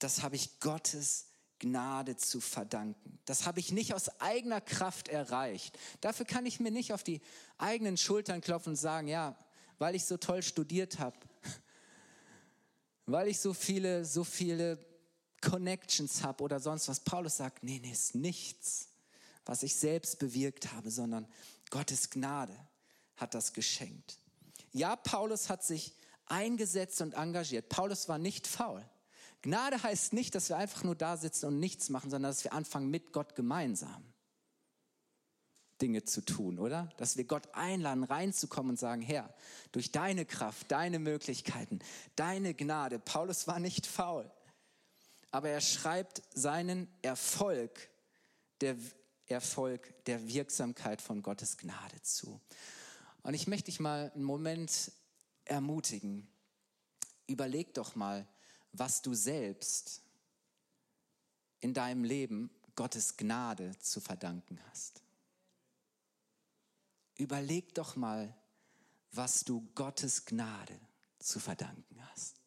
[0.00, 1.29] das habe ich Gottes
[1.60, 3.20] Gnade zu verdanken.
[3.26, 5.78] Das habe ich nicht aus eigener Kraft erreicht.
[6.00, 7.20] Dafür kann ich mir nicht auf die
[7.58, 9.36] eigenen Schultern klopfen und sagen, ja,
[9.78, 11.16] weil ich so toll studiert habe,
[13.06, 14.84] weil ich so viele, so viele
[15.40, 17.00] Connections habe oder sonst was.
[17.00, 18.88] Paulus sagt, nee, nee, ist nichts,
[19.44, 21.28] was ich selbst bewirkt habe, sondern
[21.70, 22.56] Gottes Gnade
[23.16, 24.18] hat das geschenkt.
[24.72, 25.94] Ja, Paulus hat sich
[26.26, 27.68] eingesetzt und engagiert.
[27.68, 28.84] Paulus war nicht faul.
[29.42, 32.52] Gnade heißt nicht, dass wir einfach nur da sitzen und nichts machen, sondern dass wir
[32.52, 34.12] anfangen mit Gott gemeinsam.
[35.80, 36.90] Dinge zu tun, oder?
[36.98, 39.32] Dass wir Gott einladen, reinzukommen und sagen, Herr,
[39.72, 41.78] durch deine Kraft, deine Möglichkeiten,
[42.16, 42.98] deine Gnade.
[42.98, 44.30] Paulus war nicht faul,
[45.30, 47.88] aber er schreibt seinen Erfolg,
[48.60, 48.76] der
[49.26, 52.40] Erfolg der Wirksamkeit von Gottes Gnade zu.
[53.22, 54.92] Und ich möchte dich mal einen Moment
[55.44, 56.28] ermutigen.
[57.26, 58.26] Überleg doch mal,
[58.72, 60.02] was du selbst
[61.60, 65.02] in deinem Leben Gottes Gnade zu verdanken hast.
[67.16, 68.34] Überleg doch mal,
[69.12, 70.78] was du Gottes Gnade
[71.18, 72.40] zu verdanken hast.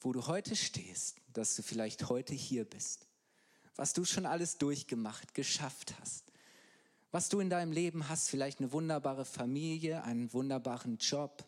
[0.00, 3.06] Wo du heute stehst, dass du vielleicht heute hier bist.
[3.76, 6.32] Was du schon alles durchgemacht, geschafft hast.
[7.10, 11.46] Was du in deinem Leben hast, vielleicht eine wunderbare Familie, einen wunderbaren Job,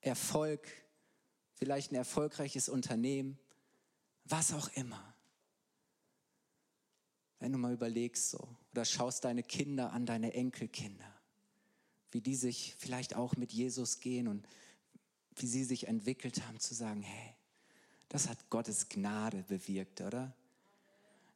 [0.00, 0.68] Erfolg,
[1.60, 3.38] vielleicht ein erfolgreiches Unternehmen,
[4.24, 5.14] was auch immer.
[7.38, 11.12] Wenn du mal überlegst so oder schaust deine Kinder an, deine Enkelkinder,
[12.12, 14.48] wie die sich vielleicht auch mit Jesus gehen und
[15.36, 17.34] wie sie sich entwickelt haben, zu sagen, hey,
[18.08, 20.34] das hat Gottes Gnade bewirkt, oder?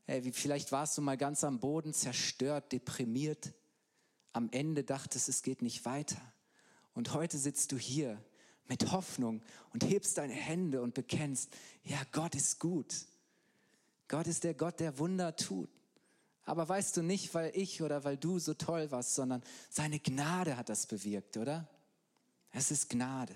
[0.06, 3.52] Hey, wie, vielleicht warst du mal ganz am Boden, zerstört, deprimiert,
[4.32, 6.20] am Ende dachtest, es geht nicht weiter.
[6.94, 8.24] Und heute sitzt du hier
[8.68, 11.50] mit Hoffnung und hebst deine Hände und bekennst,
[11.82, 12.94] ja, Gott ist gut.
[14.08, 15.68] Gott ist der Gott, der Wunder tut.
[16.44, 20.56] Aber weißt du nicht, weil ich oder weil du so toll warst, sondern seine Gnade
[20.56, 21.68] hat das bewirkt, oder?
[22.50, 23.34] Es ist Gnade.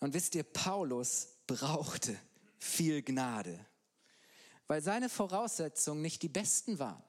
[0.00, 2.18] Und wisst ihr, Paulus brauchte
[2.58, 3.58] viel Gnade,
[4.66, 7.02] weil seine Voraussetzungen nicht die besten waren.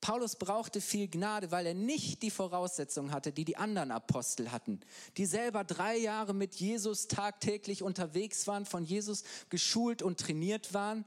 [0.00, 4.80] Paulus brauchte viel Gnade, weil er nicht die Voraussetzungen hatte, die die anderen Apostel hatten,
[5.16, 11.04] die selber drei Jahre mit Jesus tagtäglich unterwegs waren, von Jesus geschult und trainiert waren,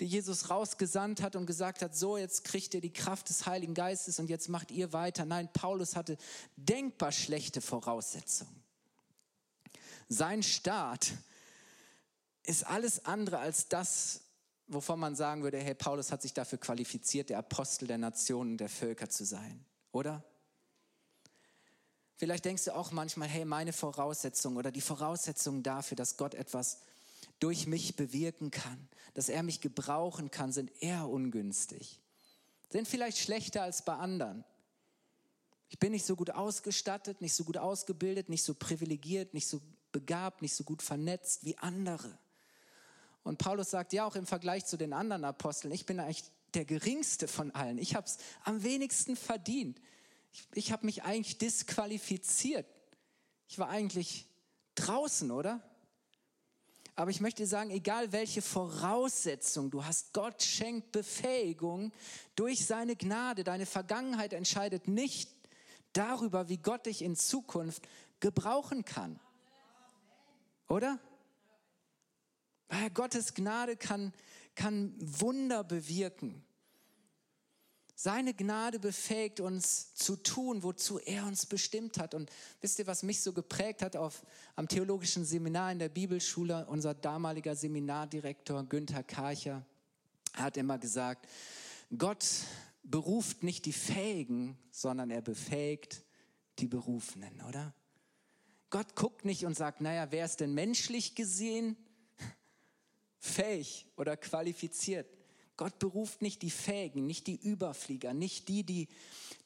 [0.00, 3.74] die Jesus rausgesandt hat und gesagt hat, so jetzt kriegt ihr die Kraft des Heiligen
[3.74, 5.24] Geistes und jetzt macht ihr weiter.
[5.24, 6.16] Nein, Paulus hatte
[6.56, 8.62] denkbar schlechte Voraussetzungen.
[10.08, 11.12] Sein Staat
[12.44, 14.20] ist alles andere als das,
[14.68, 18.68] wovon man sagen würde, hey, Paulus hat sich dafür qualifiziert, der Apostel der Nationen, der
[18.68, 20.22] Völker zu sein, oder?
[22.16, 26.78] Vielleicht denkst du auch manchmal, hey, meine Voraussetzung oder die Voraussetzungen dafür, dass Gott etwas
[27.38, 32.00] durch mich bewirken kann, dass er mich gebrauchen kann, sind eher ungünstig.
[32.70, 34.44] Sind vielleicht schlechter als bei anderen.
[35.68, 39.60] Ich bin nicht so gut ausgestattet, nicht so gut ausgebildet, nicht so privilegiert, nicht so
[39.92, 42.18] begabt, nicht so gut vernetzt wie andere.
[43.28, 46.64] Und Paulus sagt ja auch im Vergleich zu den anderen Aposteln, ich bin eigentlich der
[46.64, 47.76] geringste von allen.
[47.76, 49.78] Ich habe es am wenigsten verdient.
[50.32, 52.66] Ich, ich habe mich eigentlich disqualifiziert.
[53.46, 54.26] Ich war eigentlich
[54.76, 55.60] draußen, oder?
[56.96, 61.92] Aber ich möchte sagen, egal welche Voraussetzung du hast, Gott schenkt Befähigung
[62.34, 63.44] durch seine Gnade.
[63.44, 65.30] Deine Vergangenheit entscheidet nicht
[65.92, 67.86] darüber, wie Gott dich in Zukunft
[68.20, 69.20] gebrauchen kann.
[70.66, 70.98] Oder?
[72.94, 74.12] Gottes Gnade kann,
[74.54, 76.44] kann Wunder bewirken.
[78.00, 82.14] Seine Gnade befähigt uns zu tun, wozu er uns bestimmt hat.
[82.14, 84.22] Und wisst ihr, was mich so geprägt hat auf,
[84.54, 86.66] am theologischen Seminar in der Bibelschule?
[86.66, 89.66] Unser damaliger Seminardirektor Günther Karcher
[90.34, 91.26] hat immer gesagt,
[91.96, 92.24] Gott
[92.84, 96.04] beruft nicht die Fähigen, sondern er befähigt
[96.60, 97.74] die Berufenen, oder?
[98.70, 101.76] Gott guckt nicht und sagt, naja, wer ist denn menschlich gesehen
[103.18, 105.06] fähig oder qualifiziert.
[105.56, 108.88] Gott beruft nicht die Fähigen, nicht die Überflieger, nicht die, die,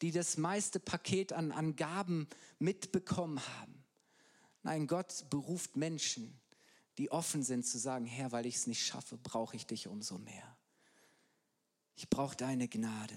[0.03, 3.83] die das meiste Paket an, an Gaben mitbekommen haben.
[4.63, 6.39] Nein, Gott beruft Menschen,
[6.99, 10.19] die offen sind zu sagen, Herr, weil ich es nicht schaffe, brauche ich dich umso
[10.19, 10.57] mehr.
[11.97, 13.17] Ich brauche deine Gnade.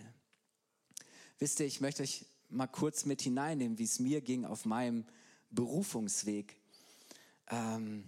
[1.38, 5.06] Wisst ihr, ich möchte euch mal kurz mit hineinnehmen, wie es mir ging auf meinem
[5.52, 6.56] Berufungsweg.
[7.50, 8.08] Ähm,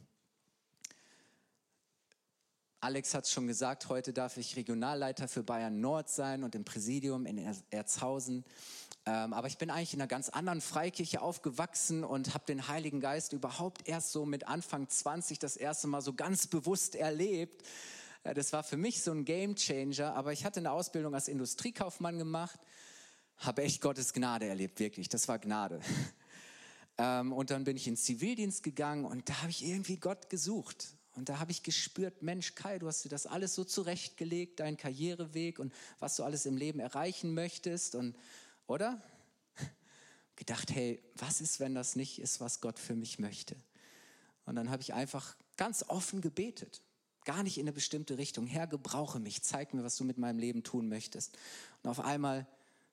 [2.80, 6.64] Alex hat es schon gesagt, heute darf ich Regionalleiter für Bayern Nord sein und im
[6.64, 7.40] Präsidium in
[7.72, 8.46] Erzhausen.
[9.08, 13.00] Ähm, aber ich bin eigentlich in einer ganz anderen Freikirche aufgewachsen und habe den Heiligen
[13.00, 17.64] Geist überhaupt erst so mit Anfang 20 das erste Mal so ganz bewusst erlebt.
[18.24, 20.14] Äh, das war für mich so ein Game Changer.
[20.14, 22.60] Aber ich hatte eine Ausbildung als Industriekaufmann gemacht,
[23.38, 25.10] habe echt Gottes Gnade erlebt, wirklich.
[25.10, 25.82] Das war Gnade.
[27.00, 30.32] Ähm, und dann bin ich in den Zivildienst gegangen und da habe ich irgendwie Gott
[30.32, 30.98] gesucht.
[31.18, 34.78] Und da habe ich gespürt, Mensch, Kai, du hast dir das alles so zurechtgelegt, deinen
[34.78, 37.96] Karriereweg und was du alles im Leben erreichen möchtest.
[37.96, 38.16] Und,
[38.68, 39.02] oder?
[40.36, 43.56] Gedacht, hey, was ist, wenn das nicht ist, was Gott für mich möchte?
[44.46, 46.84] Und dann habe ich einfach ganz offen gebetet.
[47.26, 48.46] gar nicht in eine bestimmte Richtung.
[48.46, 51.36] Herr, gebrauche mich, zeig mir, was du mit meinem Leben tun möchtest.
[51.82, 52.46] Und auf einmal,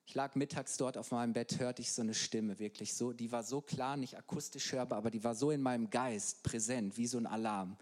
[0.06, 3.30] ich lag mittags dort auf meinem Bett, hörte ich so eine Stimme, wirklich so, die
[3.32, 7.06] war so klar, nicht akustisch hörbar, aber die war so in meinem Geist präsent, wie
[7.06, 7.76] so ein Alarm.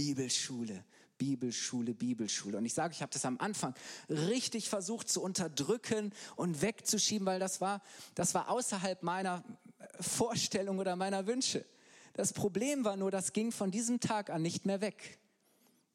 [0.00, 0.82] Bibelschule,
[1.18, 2.56] Bibelschule, Bibelschule.
[2.56, 3.74] Und ich sage, ich habe das am Anfang
[4.08, 7.82] richtig versucht zu unterdrücken und wegzuschieben, weil das war,
[8.14, 9.44] das war außerhalb meiner
[10.00, 11.66] Vorstellung oder meiner Wünsche.
[12.14, 15.18] Das Problem war nur, das ging von diesem Tag an nicht mehr weg.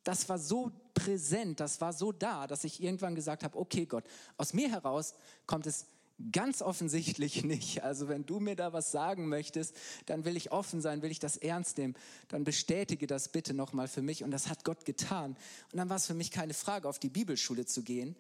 [0.04, 4.04] Das war so präsent, das war so da, dass ich irgendwann gesagt habe, okay Gott,
[4.38, 5.16] aus mir heraus
[5.48, 5.88] kommt es
[6.32, 7.84] Ganz offensichtlich nicht.
[7.84, 9.76] Also wenn du mir da was sagen möchtest,
[10.06, 11.96] dann will ich offen sein, will ich das ernst nehmen.
[12.30, 14.24] Dann bestätige das bitte nochmal für mich.
[14.24, 15.36] Und das hat Gott getan.
[15.72, 18.16] Und dann war es für mich keine Frage, auf die Bibelschule zu gehen.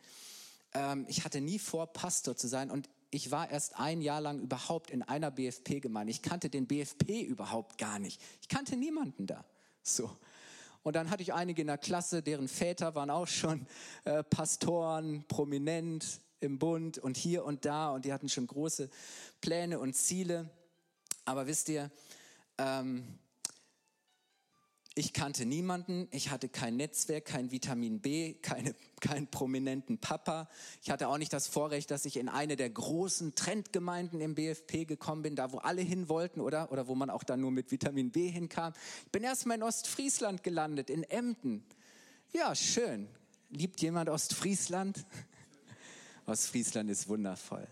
[0.73, 2.69] Ähm, ich hatte nie vor, Pastor zu sein.
[2.69, 6.11] Und ich war erst ein Jahr lang überhaupt in einer BFP-Gemeinde.
[6.11, 8.21] Ich kannte den BFP überhaupt gar nicht.
[8.41, 9.45] Ich kannte niemanden da.
[9.83, 10.11] So.
[10.83, 13.65] Und dann hatte ich einige in der Klasse, deren Väter waren auch schon
[14.03, 18.89] äh, Pastoren, prominent, im Bund und hier und da und die hatten schon große
[19.41, 20.49] Pläne und Ziele.
[21.25, 21.91] Aber wisst ihr,
[22.57, 23.19] ähm,
[24.97, 30.47] ich kannte niemanden, ich hatte kein Netzwerk, kein Vitamin B, keine, keinen prominenten Papa.
[30.81, 34.85] Ich hatte auch nicht das Vorrecht, dass ich in eine der großen Trendgemeinden im BFP
[34.85, 36.71] gekommen bin, da wo alle hin wollten, oder?
[36.71, 38.71] Oder wo man auch dann nur mit Vitamin B hinkam.
[39.05, 41.65] Ich bin erstmal in Ostfriesland gelandet, in Emden.
[42.31, 43.09] Ja, schön.
[43.49, 45.05] Liebt jemand Ostfriesland?
[46.25, 47.67] Ostfriesland ist wundervoll.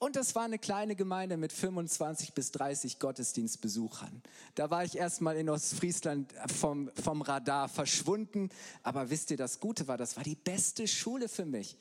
[0.00, 4.22] Und das war eine kleine Gemeinde mit 25 bis 30 Gottesdienstbesuchern.
[4.54, 8.50] Da war ich erstmal in Ostfriesland vom, vom Radar verschwunden.
[8.84, 11.76] Aber wisst ihr, das Gute war, das war die beste Schule für mich.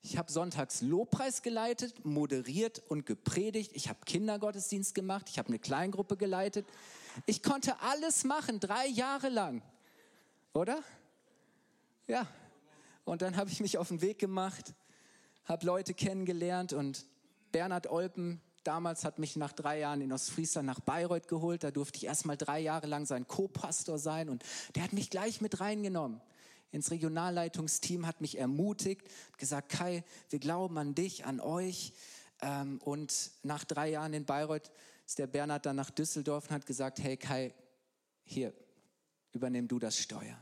[0.00, 3.72] Ich habe sonntags Lobpreis geleitet, moderiert und gepredigt.
[3.74, 5.28] Ich habe Kindergottesdienst gemacht.
[5.28, 6.66] Ich habe eine Kleingruppe geleitet.
[7.26, 9.60] Ich konnte alles machen, drei Jahre lang.
[10.54, 10.82] Oder?
[12.06, 12.26] Ja.
[13.04, 14.74] Und dann habe ich mich auf den Weg gemacht
[15.48, 17.06] habe Leute kennengelernt und
[17.50, 21.64] Bernhard Olpen damals hat mich nach drei Jahren in Ostfriesland nach Bayreuth geholt.
[21.64, 25.08] Da durfte ich erst mal drei Jahre lang sein Co-Pastor sein und der hat mich
[25.08, 26.20] gleich mit reingenommen
[26.70, 29.08] ins Regionalleitungsteam, hat mich ermutigt,
[29.38, 31.94] gesagt, Kai, wir glauben an dich, an euch.
[32.42, 34.70] Ähm, und nach drei Jahren in Bayreuth
[35.06, 37.54] ist der Bernhard dann nach Düsseldorf und hat gesagt, hey Kai,
[38.22, 38.52] hier,
[39.32, 40.38] übernimm du das Steuer.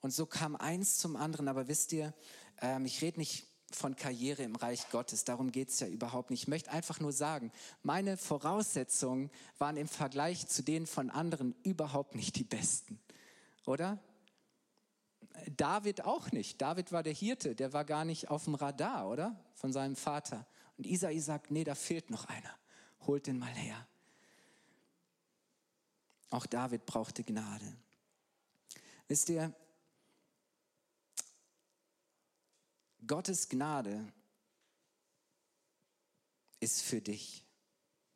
[0.00, 1.48] Und so kam eins zum anderen.
[1.48, 2.14] Aber wisst ihr,
[2.62, 5.24] ähm, ich rede nicht von Karriere im Reich Gottes.
[5.24, 6.42] Darum geht es ja überhaupt nicht.
[6.42, 7.52] Ich möchte einfach nur sagen,
[7.82, 13.00] meine Voraussetzungen waren im Vergleich zu denen von anderen überhaupt nicht die besten.
[13.66, 13.98] Oder?
[15.56, 16.60] David auch nicht.
[16.60, 19.38] David war der Hirte, der war gar nicht auf dem Radar, oder?
[19.54, 20.46] Von seinem Vater.
[20.76, 22.54] Und Isai sagt, nee, da fehlt noch einer.
[23.06, 23.86] Holt den mal her.
[26.30, 27.76] Auch David brauchte Gnade.
[29.08, 29.52] Wisst ihr,
[33.06, 34.12] Gottes Gnade
[36.60, 37.44] ist für dich.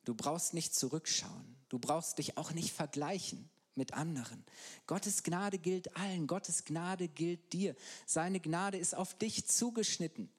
[0.05, 1.55] Du brauchst nicht zurückschauen.
[1.69, 4.43] Du brauchst dich auch nicht vergleichen mit anderen.
[4.87, 6.27] Gottes Gnade gilt allen.
[6.27, 7.75] Gottes Gnade gilt dir.
[8.05, 10.29] Seine Gnade ist auf dich zugeschnitten.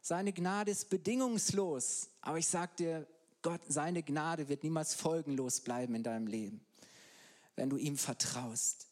[0.00, 2.10] Seine Gnade ist bedingungslos.
[2.20, 3.06] Aber ich sage dir,
[3.42, 6.64] Gott, seine Gnade wird niemals folgenlos bleiben in deinem Leben,
[7.54, 8.86] wenn du ihm vertraust.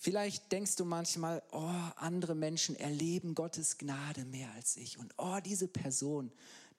[0.00, 4.96] Vielleicht denkst du manchmal, oh, andere Menschen erleben Gottes Gnade mehr als ich.
[4.96, 6.30] Und oh, diese Person,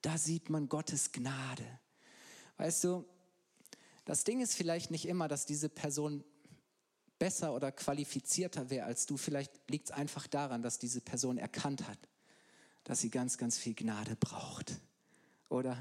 [0.02, 1.66] da sieht man Gottes Gnade.
[2.56, 3.06] Weißt du,
[4.06, 6.24] das Ding ist vielleicht nicht immer, dass diese Person
[7.20, 9.18] besser oder qualifizierter wäre als du.
[9.18, 12.00] Vielleicht liegt es einfach daran, dass diese Person erkannt hat,
[12.86, 14.80] dass sie ganz, ganz viel Gnade braucht.
[15.50, 15.78] Oder?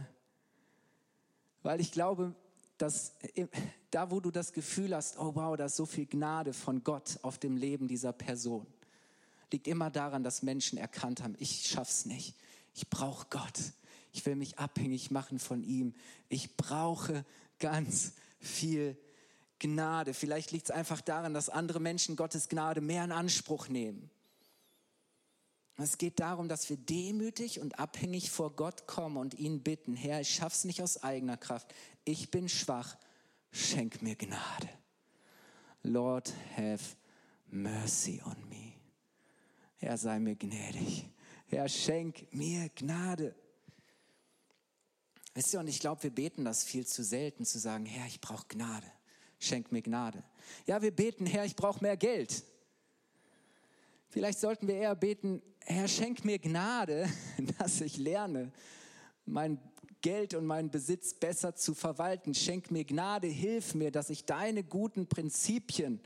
[1.63, 2.35] Weil ich glaube,
[2.79, 3.13] dass
[3.91, 7.19] da, wo du das Gefühl hast, oh wow, da ist so viel Gnade von Gott
[7.23, 8.67] auf dem Leben dieser Person,
[9.53, 12.35] liegt immer daran, dass Menschen erkannt haben, ich schaff's nicht.
[12.75, 13.59] Ich brauche Gott.
[14.13, 15.95] Ich will mich abhängig machen von ihm.
[16.29, 17.25] Ich brauche
[17.59, 18.97] ganz viel
[19.59, 20.15] Gnade.
[20.15, 24.11] Vielleicht liegt es einfach daran, dass andere Menschen Gottes Gnade mehr in Anspruch nehmen.
[25.81, 30.21] Es geht darum, dass wir demütig und abhängig vor Gott kommen und ihn bitten, Herr,
[30.21, 31.73] ich schaff's nicht aus eigener Kraft.
[32.05, 32.97] Ich bin schwach.
[33.53, 34.69] Schenk mir Gnade.
[35.85, 36.97] Lord, have
[37.47, 38.73] mercy on me.
[39.77, 41.09] Herr, sei mir gnädig.
[41.47, 43.37] Herr, schenk mir Gnade.
[45.35, 48.21] Wisst ihr, und ich glaube, wir beten das viel zu selten, zu sagen, Herr, ich
[48.21, 48.87] brauche Gnade.
[49.39, 50.25] Schenk mir Gnade.
[50.67, 52.43] Ja, wir beten, Herr, ich brauche mehr Geld.
[54.09, 57.07] Vielleicht sollten wir eher beten, Herr, schenk mir Gnade,
[57.59, 58.51] dass ich lerne,
[59.27, 59.61] mein
[60.01, 62.35] Geld und meinen Besitz besser zu verwalten.
[62.35, 66.01] Schenk mir Gnade, hilf mir, dass ich deine guten Prinzipien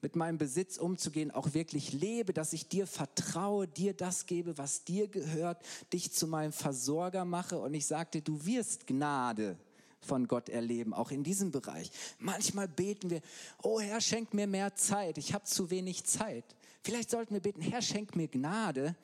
[0.00, 4.82] mit meinem Besitz umzugehen, auch wirklich lebe, dass ich dir vertraue, dir das gebe, was
[4.82, 5.62] dir gehört,
[5.92, 7.58] dich zu meinem Versorger mache.
[7.58, 9.58] Und ich sagte, du wirst Gnade
[10.00, 11.90] von Gott erleben, auch in diesem Bereich.
[12.18, 13.20] Manchmal beten wir,
[13.62, 16.56] oh Herr, schenk mir mehr Zeit, ich habe zu wenig Zeit.
[16.82, 18.96] Vielleicht sollten wir beten, Herr, schenk mir Gnade,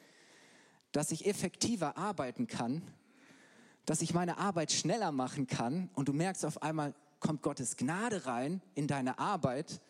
[0.92, 2.82] dass ich effektiver arbeiten kann,
[3.84, 5.90] dass ich meine Arbeit schneller machen kann.
[5.94, 9.80] Und du merkst auf einmal, kommt Gottes Gnade rein in deine Arbeit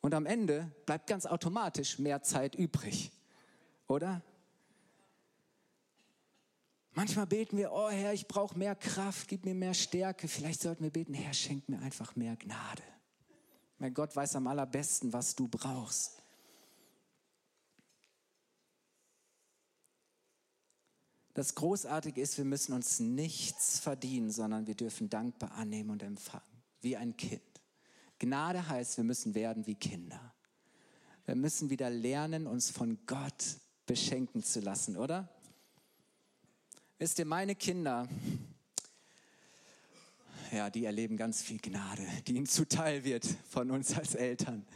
[0.00, 3.10] und am Ende bleibt ganz automatisch mehr Zeit übrig.
[3.88, 4.22] Oder?
[6.92, 10.28] Manchmal beten wir, oh Herr, ich brauche mehr Kraft, gib mir mehr Stärke.
[10.28, 12.82] Vielleicht sollten wir beten, Herr, schenk mir einfach mehr Gnade.
[13.78, 16.22] Mein Gott weiß am allerbesten, was du brauchst.
[21.38, 26.42] Das Großartige ist, wir müssen uns nichts verdienen, sondern wir dürfen dankbar annehmen und empfangen,
[26.80, 27.40] wie ein Kind.
[28.18, 30.34] Gnade heißt, wir müssen werden wie Kinder.
[31.26, 33.44] Wir müssen wieder lernen, uns von Gott
[33.86, 35.28] beschenken zu lassen, oder?
[36.98, 38.08] Wisst ihr, meine Kinder,
[40.50, 44.66] ja, die erleben ganz viel Gnade, die ihnen zuteil wird von uns als Eltern.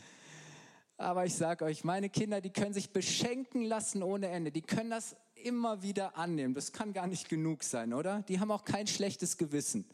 [0.97, 4.53] Aber ich sage euch, meine Kinder, die können sich beschenken lassen ohne Ende.
[4.53, 6.55] Die können das immer wieder annehmen.
[6.55, 8.23] Das kann gar nicht genug sein, oder?
[8.23, 9.85] Die haben auch kein schlechtes Gewissen.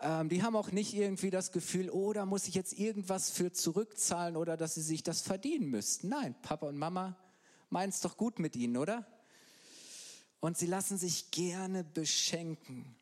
[0.00, 3.52] Ähm, die haben auch nicht irgendwie das Gefühl, oh, da muss ich jetzt irgendwas für
[3.52, 6.08] zurückzahlen oder dass sie sich das verdienen müssten.
[6.08, 7.16] Nein, Papa und Mama
[7.70, 9.06] meinen es doch gut mit ihnen, oder?
[10.40, 12.96] Und sie lassen sich gerne beschenken.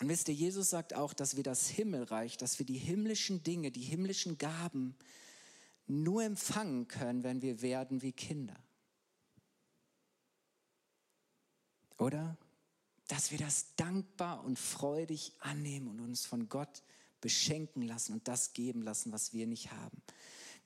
[0.00, 3.70] Und wisst ihr, Jesus sagt auch, dass wir das Himmelreich, dass wir die himmlischen Dinge,
[3.70, 4.94] die himmlischen Gaben
[5.86, 8.56] nur empfangen können, wenn wir werden wie Kinder.
[11.98, 12.36] Oder?
[13.08, 16.82] Dass wir das dankbar und freudig annehmen und uns von Gott
[17.20, 20.02] beschenken lassen und das geben lassen, was wir nicht haben.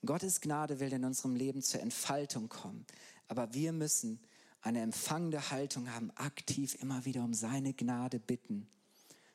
[0.04, 2.86] Gottes Gnade will in unserem Leben zur Entfaltung kommen,
[3.28, 4.18] aber wir müssen
[4.62, 8.66] eine empfangende Haltung haben, aktiv immer wieder um seine Gnade bitten,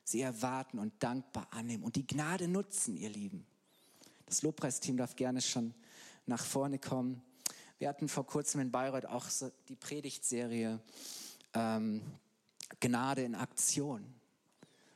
[0.04, 3.46] sie erwarten und dankbar annehmen und die Gnade nutzen, ihr Lieben.
[4.26, 5.74] Das Lobpreisteam darf gerne schon
[6.26, 7.22] nach vorne kommen.
[7.78, 10.80] Wir hatten vor kurzem in Bayreuth auch so die Predigtserie
[11.56, 12.02] ähm,
[12.80, 14.04] Gnade in Aktion.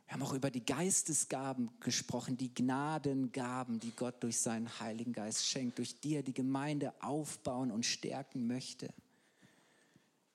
[0.05, 5.45] Wir haben auch über die Geistesgaben gesprochen, die Gnadengaben, die Gott durch seinen Heiligen Geist
[5.45, 8.89] schenkt, durch die er die Gemeinde aufbauen und stärken möchte.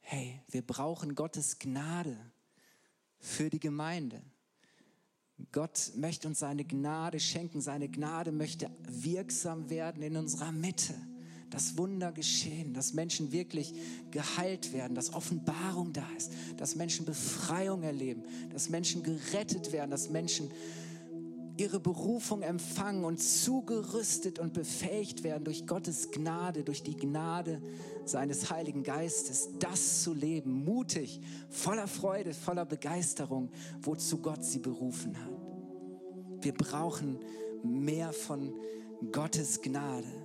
[0.00, 2.16] Hey, wir brauchen Gottes Gnade
[3.18, 4.22] für die Gemeinde.
[5.50, 7.60] Gott möchte uns seine Gnade schenken.
[7.60, 10.94] Seine Gnade möchte wirksam werden in unserer Mitte.
[11.54, 13.72] Das Wunder geschehen, dass Menschen wirklich
[14.10, 20.10] geheilt werden, dass Offenbarung da ist, dass Menschen Befreiung erleben, dass Menschen gerettet werden, dass
[20.10, 20.50] Menschen
[21.56, 27.62] ihre Berufung empfangen und zugerüstet und befähigt werden durch Gottes Gnade, durch die Gnade
[28.04, 33.48] seines Heiligen Geistes, das zu leben, mutig, voller Freude, voller Begeisterung,
[33.80, 35.30] wozu Gott sie berufen hat.
[36.44, 37.20] Wir brauchen
[37.62, 38.52] mehr von
[39.12, 40.23] Gottes Gnade.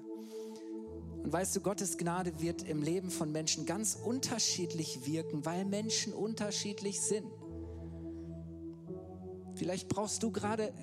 [1.24, 6.14] Und weißt du, Gottes Gnade wird im Leben von Menschen ganz unterschiedlich wirken, weil Menschen
[6.14, 7.26] unterschiedlich sind.
[9.56, 10.74] Vielleicht brauchst du gerade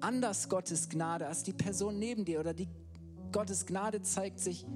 [0.00, 2.68] anders Gottes Gnade als die Person neben dir oder die
[3.30, 4.66] Gottes Gnade zeigt sich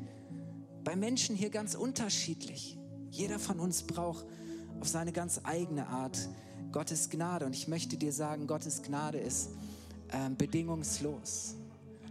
[0.82, 2.78] bei Menschen hier ganz unterschiedlich.
[3.10, 4.24] Jeder von uns braucht
[4.80, 6.28] auf seine ganz eigene Art
[6.72, 7.44] Gottes Gnade.
[7.44, 9.50] Und ich möchte dir sagen, Gottes Gnade ist
[10.08, 11.56] äh, bedingungslos.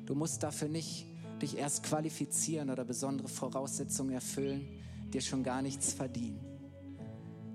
[0.06, 1.08] Du musst dafür nicht
[1.42, 4.68] dich erst qualifizieren oder besondere Voraussetzungen erfüllen,
[5.14, 6.40] dir schon gar nichts verdienen.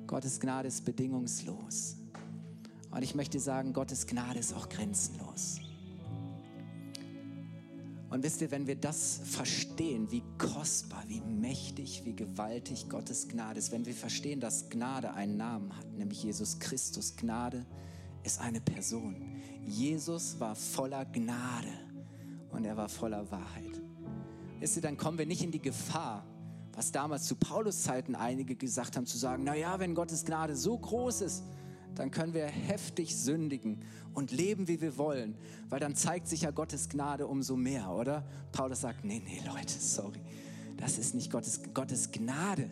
[0.06, 1.96] Gottes Gnade ist bedingungslos.
[2.90, 5.60] Und ich möchte sagen, Gottes Gnade ist auch grenzenlos.
[8.10, 13.60] Und wisst ihr, wenn wir das verstehen, wie kostbar, wie mächtig, wie gewaltig Gottes Gnade
[13.60, 17.64] ist, wenn wir verstehen, dass Gnade einen Namen hat, nämlich Jesus Christus, Gnade
[18.24, 19.14] ist eine Person.
[19.64, 21.89] Jesus war voller Gnade
[22.52, 23.80] und er war voller Wahrheit.
[24.58, 26.26] Wisst ihr, dann kommen wir nicht in die Gefahr,
[26.72, 30.54] was damals zu Paulus Zeiten einige gesagt haben, zu sagen, na ja, wenn Gottes Gnade
[30.56, 31.44] so groß ist,
[31.94, 33.84] dann können wir heftig sündigen
[34.14, 35.36] und leben, wie wir wollen,
[35.68, 38.24] weil dann zeigt sich ja Gottes Gnade umso mehr, oder?
[38.52, 40.20] Paulus sagt, nee, nee, Leute, sorry,
[40.76, 42.70] das ist nicht Gottes, Gottes Gnade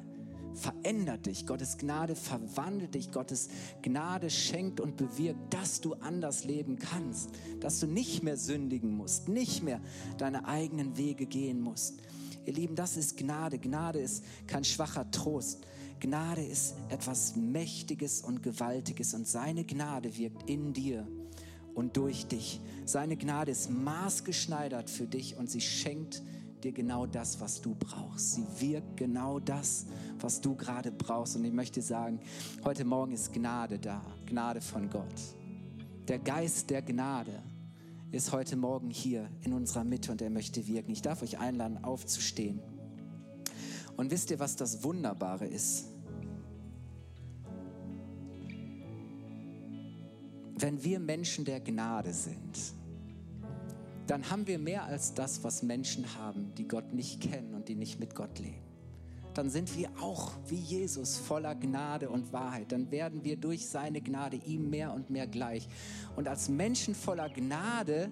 [0.54, 3.48] verändert dich, Gottes Gnade verwandelt dich, Gottes
[3.82, 7.30] Gnade schenkt und bewirkt, dass du anders leben kannst,
[7.60, 9.80] dass du nicht mehr sündigen musst, nicht mehr
[10.18, 12.00] deine eigenen Wege gehen musst.
[12.46, 13.58] Ihr Lieben, das ist Gnade.
[13.58, 15.66] Gnade ist kein schwacher Trost.
[16.00, 21.06] Gnade ist etwas Mächtiges und Gewaltiges und seine Gnade wirkt in dir
[21.74, 22.60] und durch dich.
[22.86, 28.32] Seine Gnade ist maßgeschneidert für dich und sie schenkt dir genau das, was du brauchst.
[28.32, 29.86] Sie wirkt genau das,
[30.20, 31.36] was du gerade brauchst.
[31.36, 32.20] Und ich möchte sagen,
[32.64, 35.14] heute Morgen ist Gnade da, Gnade von Gott.
[36.08, 37.42] Der Geist der Gnade
[38.10, 40.90] ist heute Morgen hier in unserer Mitte und er möchte wirken.
[40.90, 42.60] Ich darf euch einladen, aufzustehen.
[43.96, 45.86] Und wisst ihr, was das Wunderbare ist?
[50.54, 52.74] Wenn wir Menschen der Gnade sind,
[54.08, 57.74] dann haben wir mehr als das, was Menschen haben, die Gott nicht kennen und die
[57.74, 58.62] nicht mit Gott leben.
[59.34, 62.72] Dann sind wir auch wie Jesus voller Gnade und Wahrheit.
[62.72, 65.68] Dann werden wir durch seine Gnade ihm mehr und mehr gleich.
[66.16, 68.10] Und als Menschen voller Gnade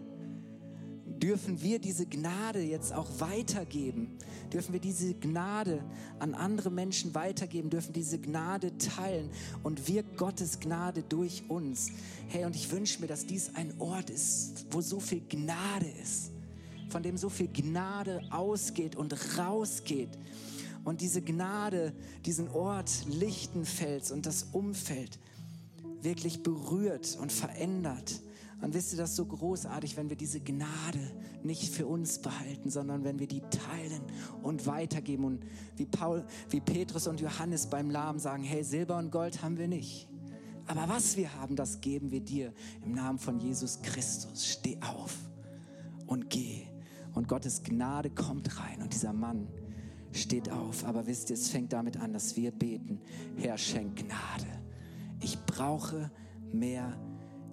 [1.23, 4.17] dürfen wir diese Gnade jetzt auch weitergeben.
[4.53, 5.83] Dürfen wir diese Gnade
[6.19, 9.31] an andere Menschen weitergeben, dürfen diese Gnade teilen
[9.62, 11.91] und wirkt Gottes Gnade durch uns.
[12.29, 16.31] Hey, und ich wünsche mir, dass dies ein Ort ist, wo so viel Gnade ist,
[16.89, 20.11] von dem so viel Gnade ausgeht und rausgeht.
[20.85, 21.93] Und diese Gnade,
[22.25, 25.19] diesen Ort Lichtenfels und das Umfeld
[26.03, 28.21] wirklich berührt und verändert.
[28.63, 32.71] Und wisst ihr, das ist so großartig, wenn wir diese Gnade nicht für uns behalten,
[32.71, 34.01] sondern wenn wir die teilen
[34.43, 35.25] und weitergeben.
[35.25, 35.45] Und
[35.77, 39.69] wie Paul, wie Petrus und Johannes beim Lahm sagen, hey, Silber und Gold haben wir
[39.69, 40.09] nicht.
[40.67, 42.53] Aber was wir haben, das geben wir dir
[42.85, 44.47] im Namen von Jesus Christus.
[44.47, 45.15] Steh auf
[46.07, 46.67] und geh.
[47.15, 49.49] Und Gottes Gnade kommt rein und dieser Mann
[50.13, 50.85] steht auf.
[50.85, 53.01] Aber wisst ihr, es fängt damit an, dass wir beten,
[53.37, 54.47] Herr, schenk Gnade.
[55.21, 56.11] Ich brauche
[56.53, 57.06] mehr Gnade.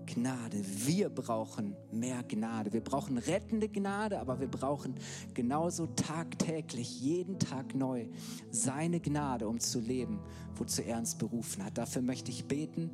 [0.06, 0.64] Gnade.
[0.86, 2.74] Wir brauchen mehr Gnade.
[2.74, 4.96] Wir brauchen rettende Gnade, aber wir brauchen
[5.34, 8.08] genauso tagtäglich, jeden Tag neu,
[8.52, 10.20] seine Gnade, um zu leben,
[10.56, 11.78] wozu er uns berufen hat.
[11.78, 12.92] Dafür möchte ich beten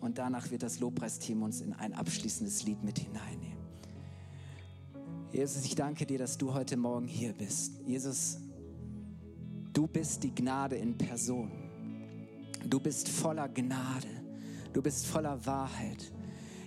[0.00, 3.58] und danach wird das Lobpreisteam uns in ein abschließendes Lied mit hineinnehmen.
[5.32, 7.80] Jesus, ich danke dir, dass du heute Morgen hier bist.
[7.86, 8.38] Jesus,
[9.72, 11.50] du bist die Gnade in Person.
[12.66, 14.08] Du bist voller Gnade.
[14.72, 16.12] Du bist voller Wahrheit.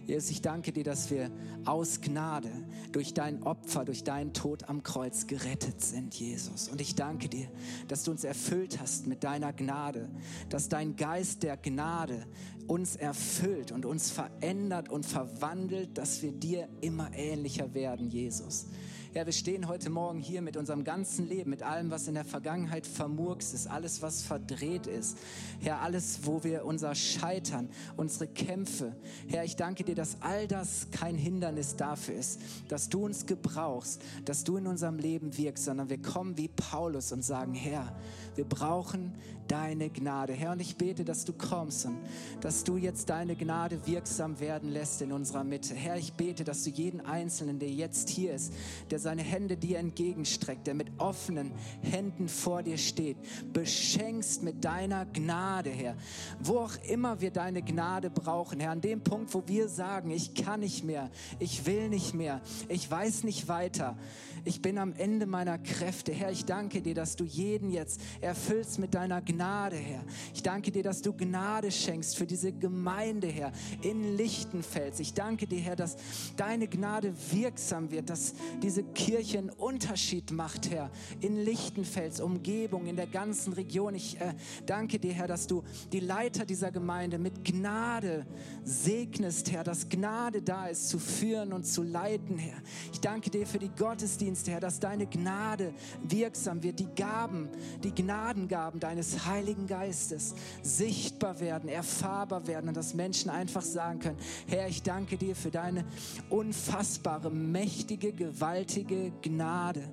[0.05, 1.31] Jesus, ich danke dir, dass wir
[1.65, 2.51] aus Gnade
[2.91, 6.69] durch dein Opfer, durch deinen Tod am Kreuz gerettet sind, Jesus.
[6.69, 7.47] Und ich danke dir,
[7.87, 10.09] dass du uns erfüllt hast mit deiner Gnade,
[10.49, 12.27] dass dein Geist der Gnade
[12.67, 18.67] uns erfüllt und uns verändert und verwandelt, dass wir dir immer ähnlicher werden, Jesus.
[19.15, 22.25] Herr, wir stehen heute Morgen hier mit unserem ganzen Leben, mit allem, was in der
[22.25, 25.17] Vergangenheit vermurkst ist, alles, was verdreht ist.
[25.61, 28.93] Herr, alles, wo wir unser Scheitern, unsere Kämpfe.
[29.29, 34.01] Herr, ich danke dir, dass all das kein Hindernis dafür ist, dass du uns gebrauchst,
[34.25, 37.95] dass du in unserem Leben wirkst, sondern wir kommen wie Paulus und sagen, Herr,
[38.35, 39.13] wir brauchen
[39.47, 40.33] deine Gnade.
[40.33, 41.97] Herr, und ich bete, dass du kommst und
[42.41, 45.73] dass du jetzt deine Gnade wirksam werden lässt in unserer Mitte.
[45.75, 48.53] Herr, ich bete, dass du jeden Einzelnen, der jetzt hier ist,
[48.89, 53.17] der seine Hände dir entgegenstreckt, der mit offenen Händen vor dir steht,
[53.53, 55.95] beschenkst mit deiner Gnade, Herr.
[56.39, 60.33] Wo auch immer wir deine Gnade brauchen, Herr, an dem Punkt, wo wir sagen, ich
[60.33, 61.09] kann nicht mehr,
[61.39, 63.97] ich will nicht mehr, ich weiß nicht weiter,
[64.43, 66.11] ich bin am Ende meiner Kräfte.
[66.13, 70.03] Herr, ich danke dir, dass du jeden jetzt erfüllst mit deiner Gnade, Herr.
[70.33, 73.51] Ich danke dir, dass du Gnade schenkst für diese Gemeinde, Herr,
[73.81, 74.99] in Lichtenfels.
[74.99, 75.95] Ich danke dir, Herr, dass
[76.35, 82.95] deine Gnade wirksam wird, dass diese Kirche einen Unterschied macht, Herr, in Lichtenfels, Umgebung, in
[82.95, 83.95] der ganzen Region.
[83.95, 84.33] Ich äh,
[84.65, 88.25] danke dir, Herr, dass du die Leiter dieser Gemeinde mit Gnade
[88.63, 92.61] segnest, Herr, dass Gnade da ist, zu führen und zu leiten, Herr.
[92.91, 97.49] Ich danke dir für die Gottesdienste Gottesdienst, Herr, dass deine Gnade wirksam wird, die Gaben,
[97.83, 104.17] die Gnadengaben deines Heiligen Geistes sichtbar werden, erfahrbar werden und dass Menschen einfach sagen können,
[104.47, 105.83] Herr, ich danke dir für deine
[106.29, 109.83] unfassbare, mächtige, gewaltige Gnade.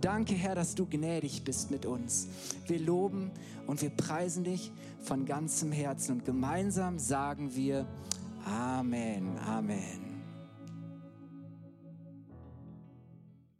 [0.00, 2.26] Danke, Herr, dass du gnädig bist mit uns.
[2.66, 3.30] Wir loben
[3.68, 7.86] und wir preisen dich von ganzem Herzen und gemeinsam sagen wir
[8.44, 10.09] Amen, Amen.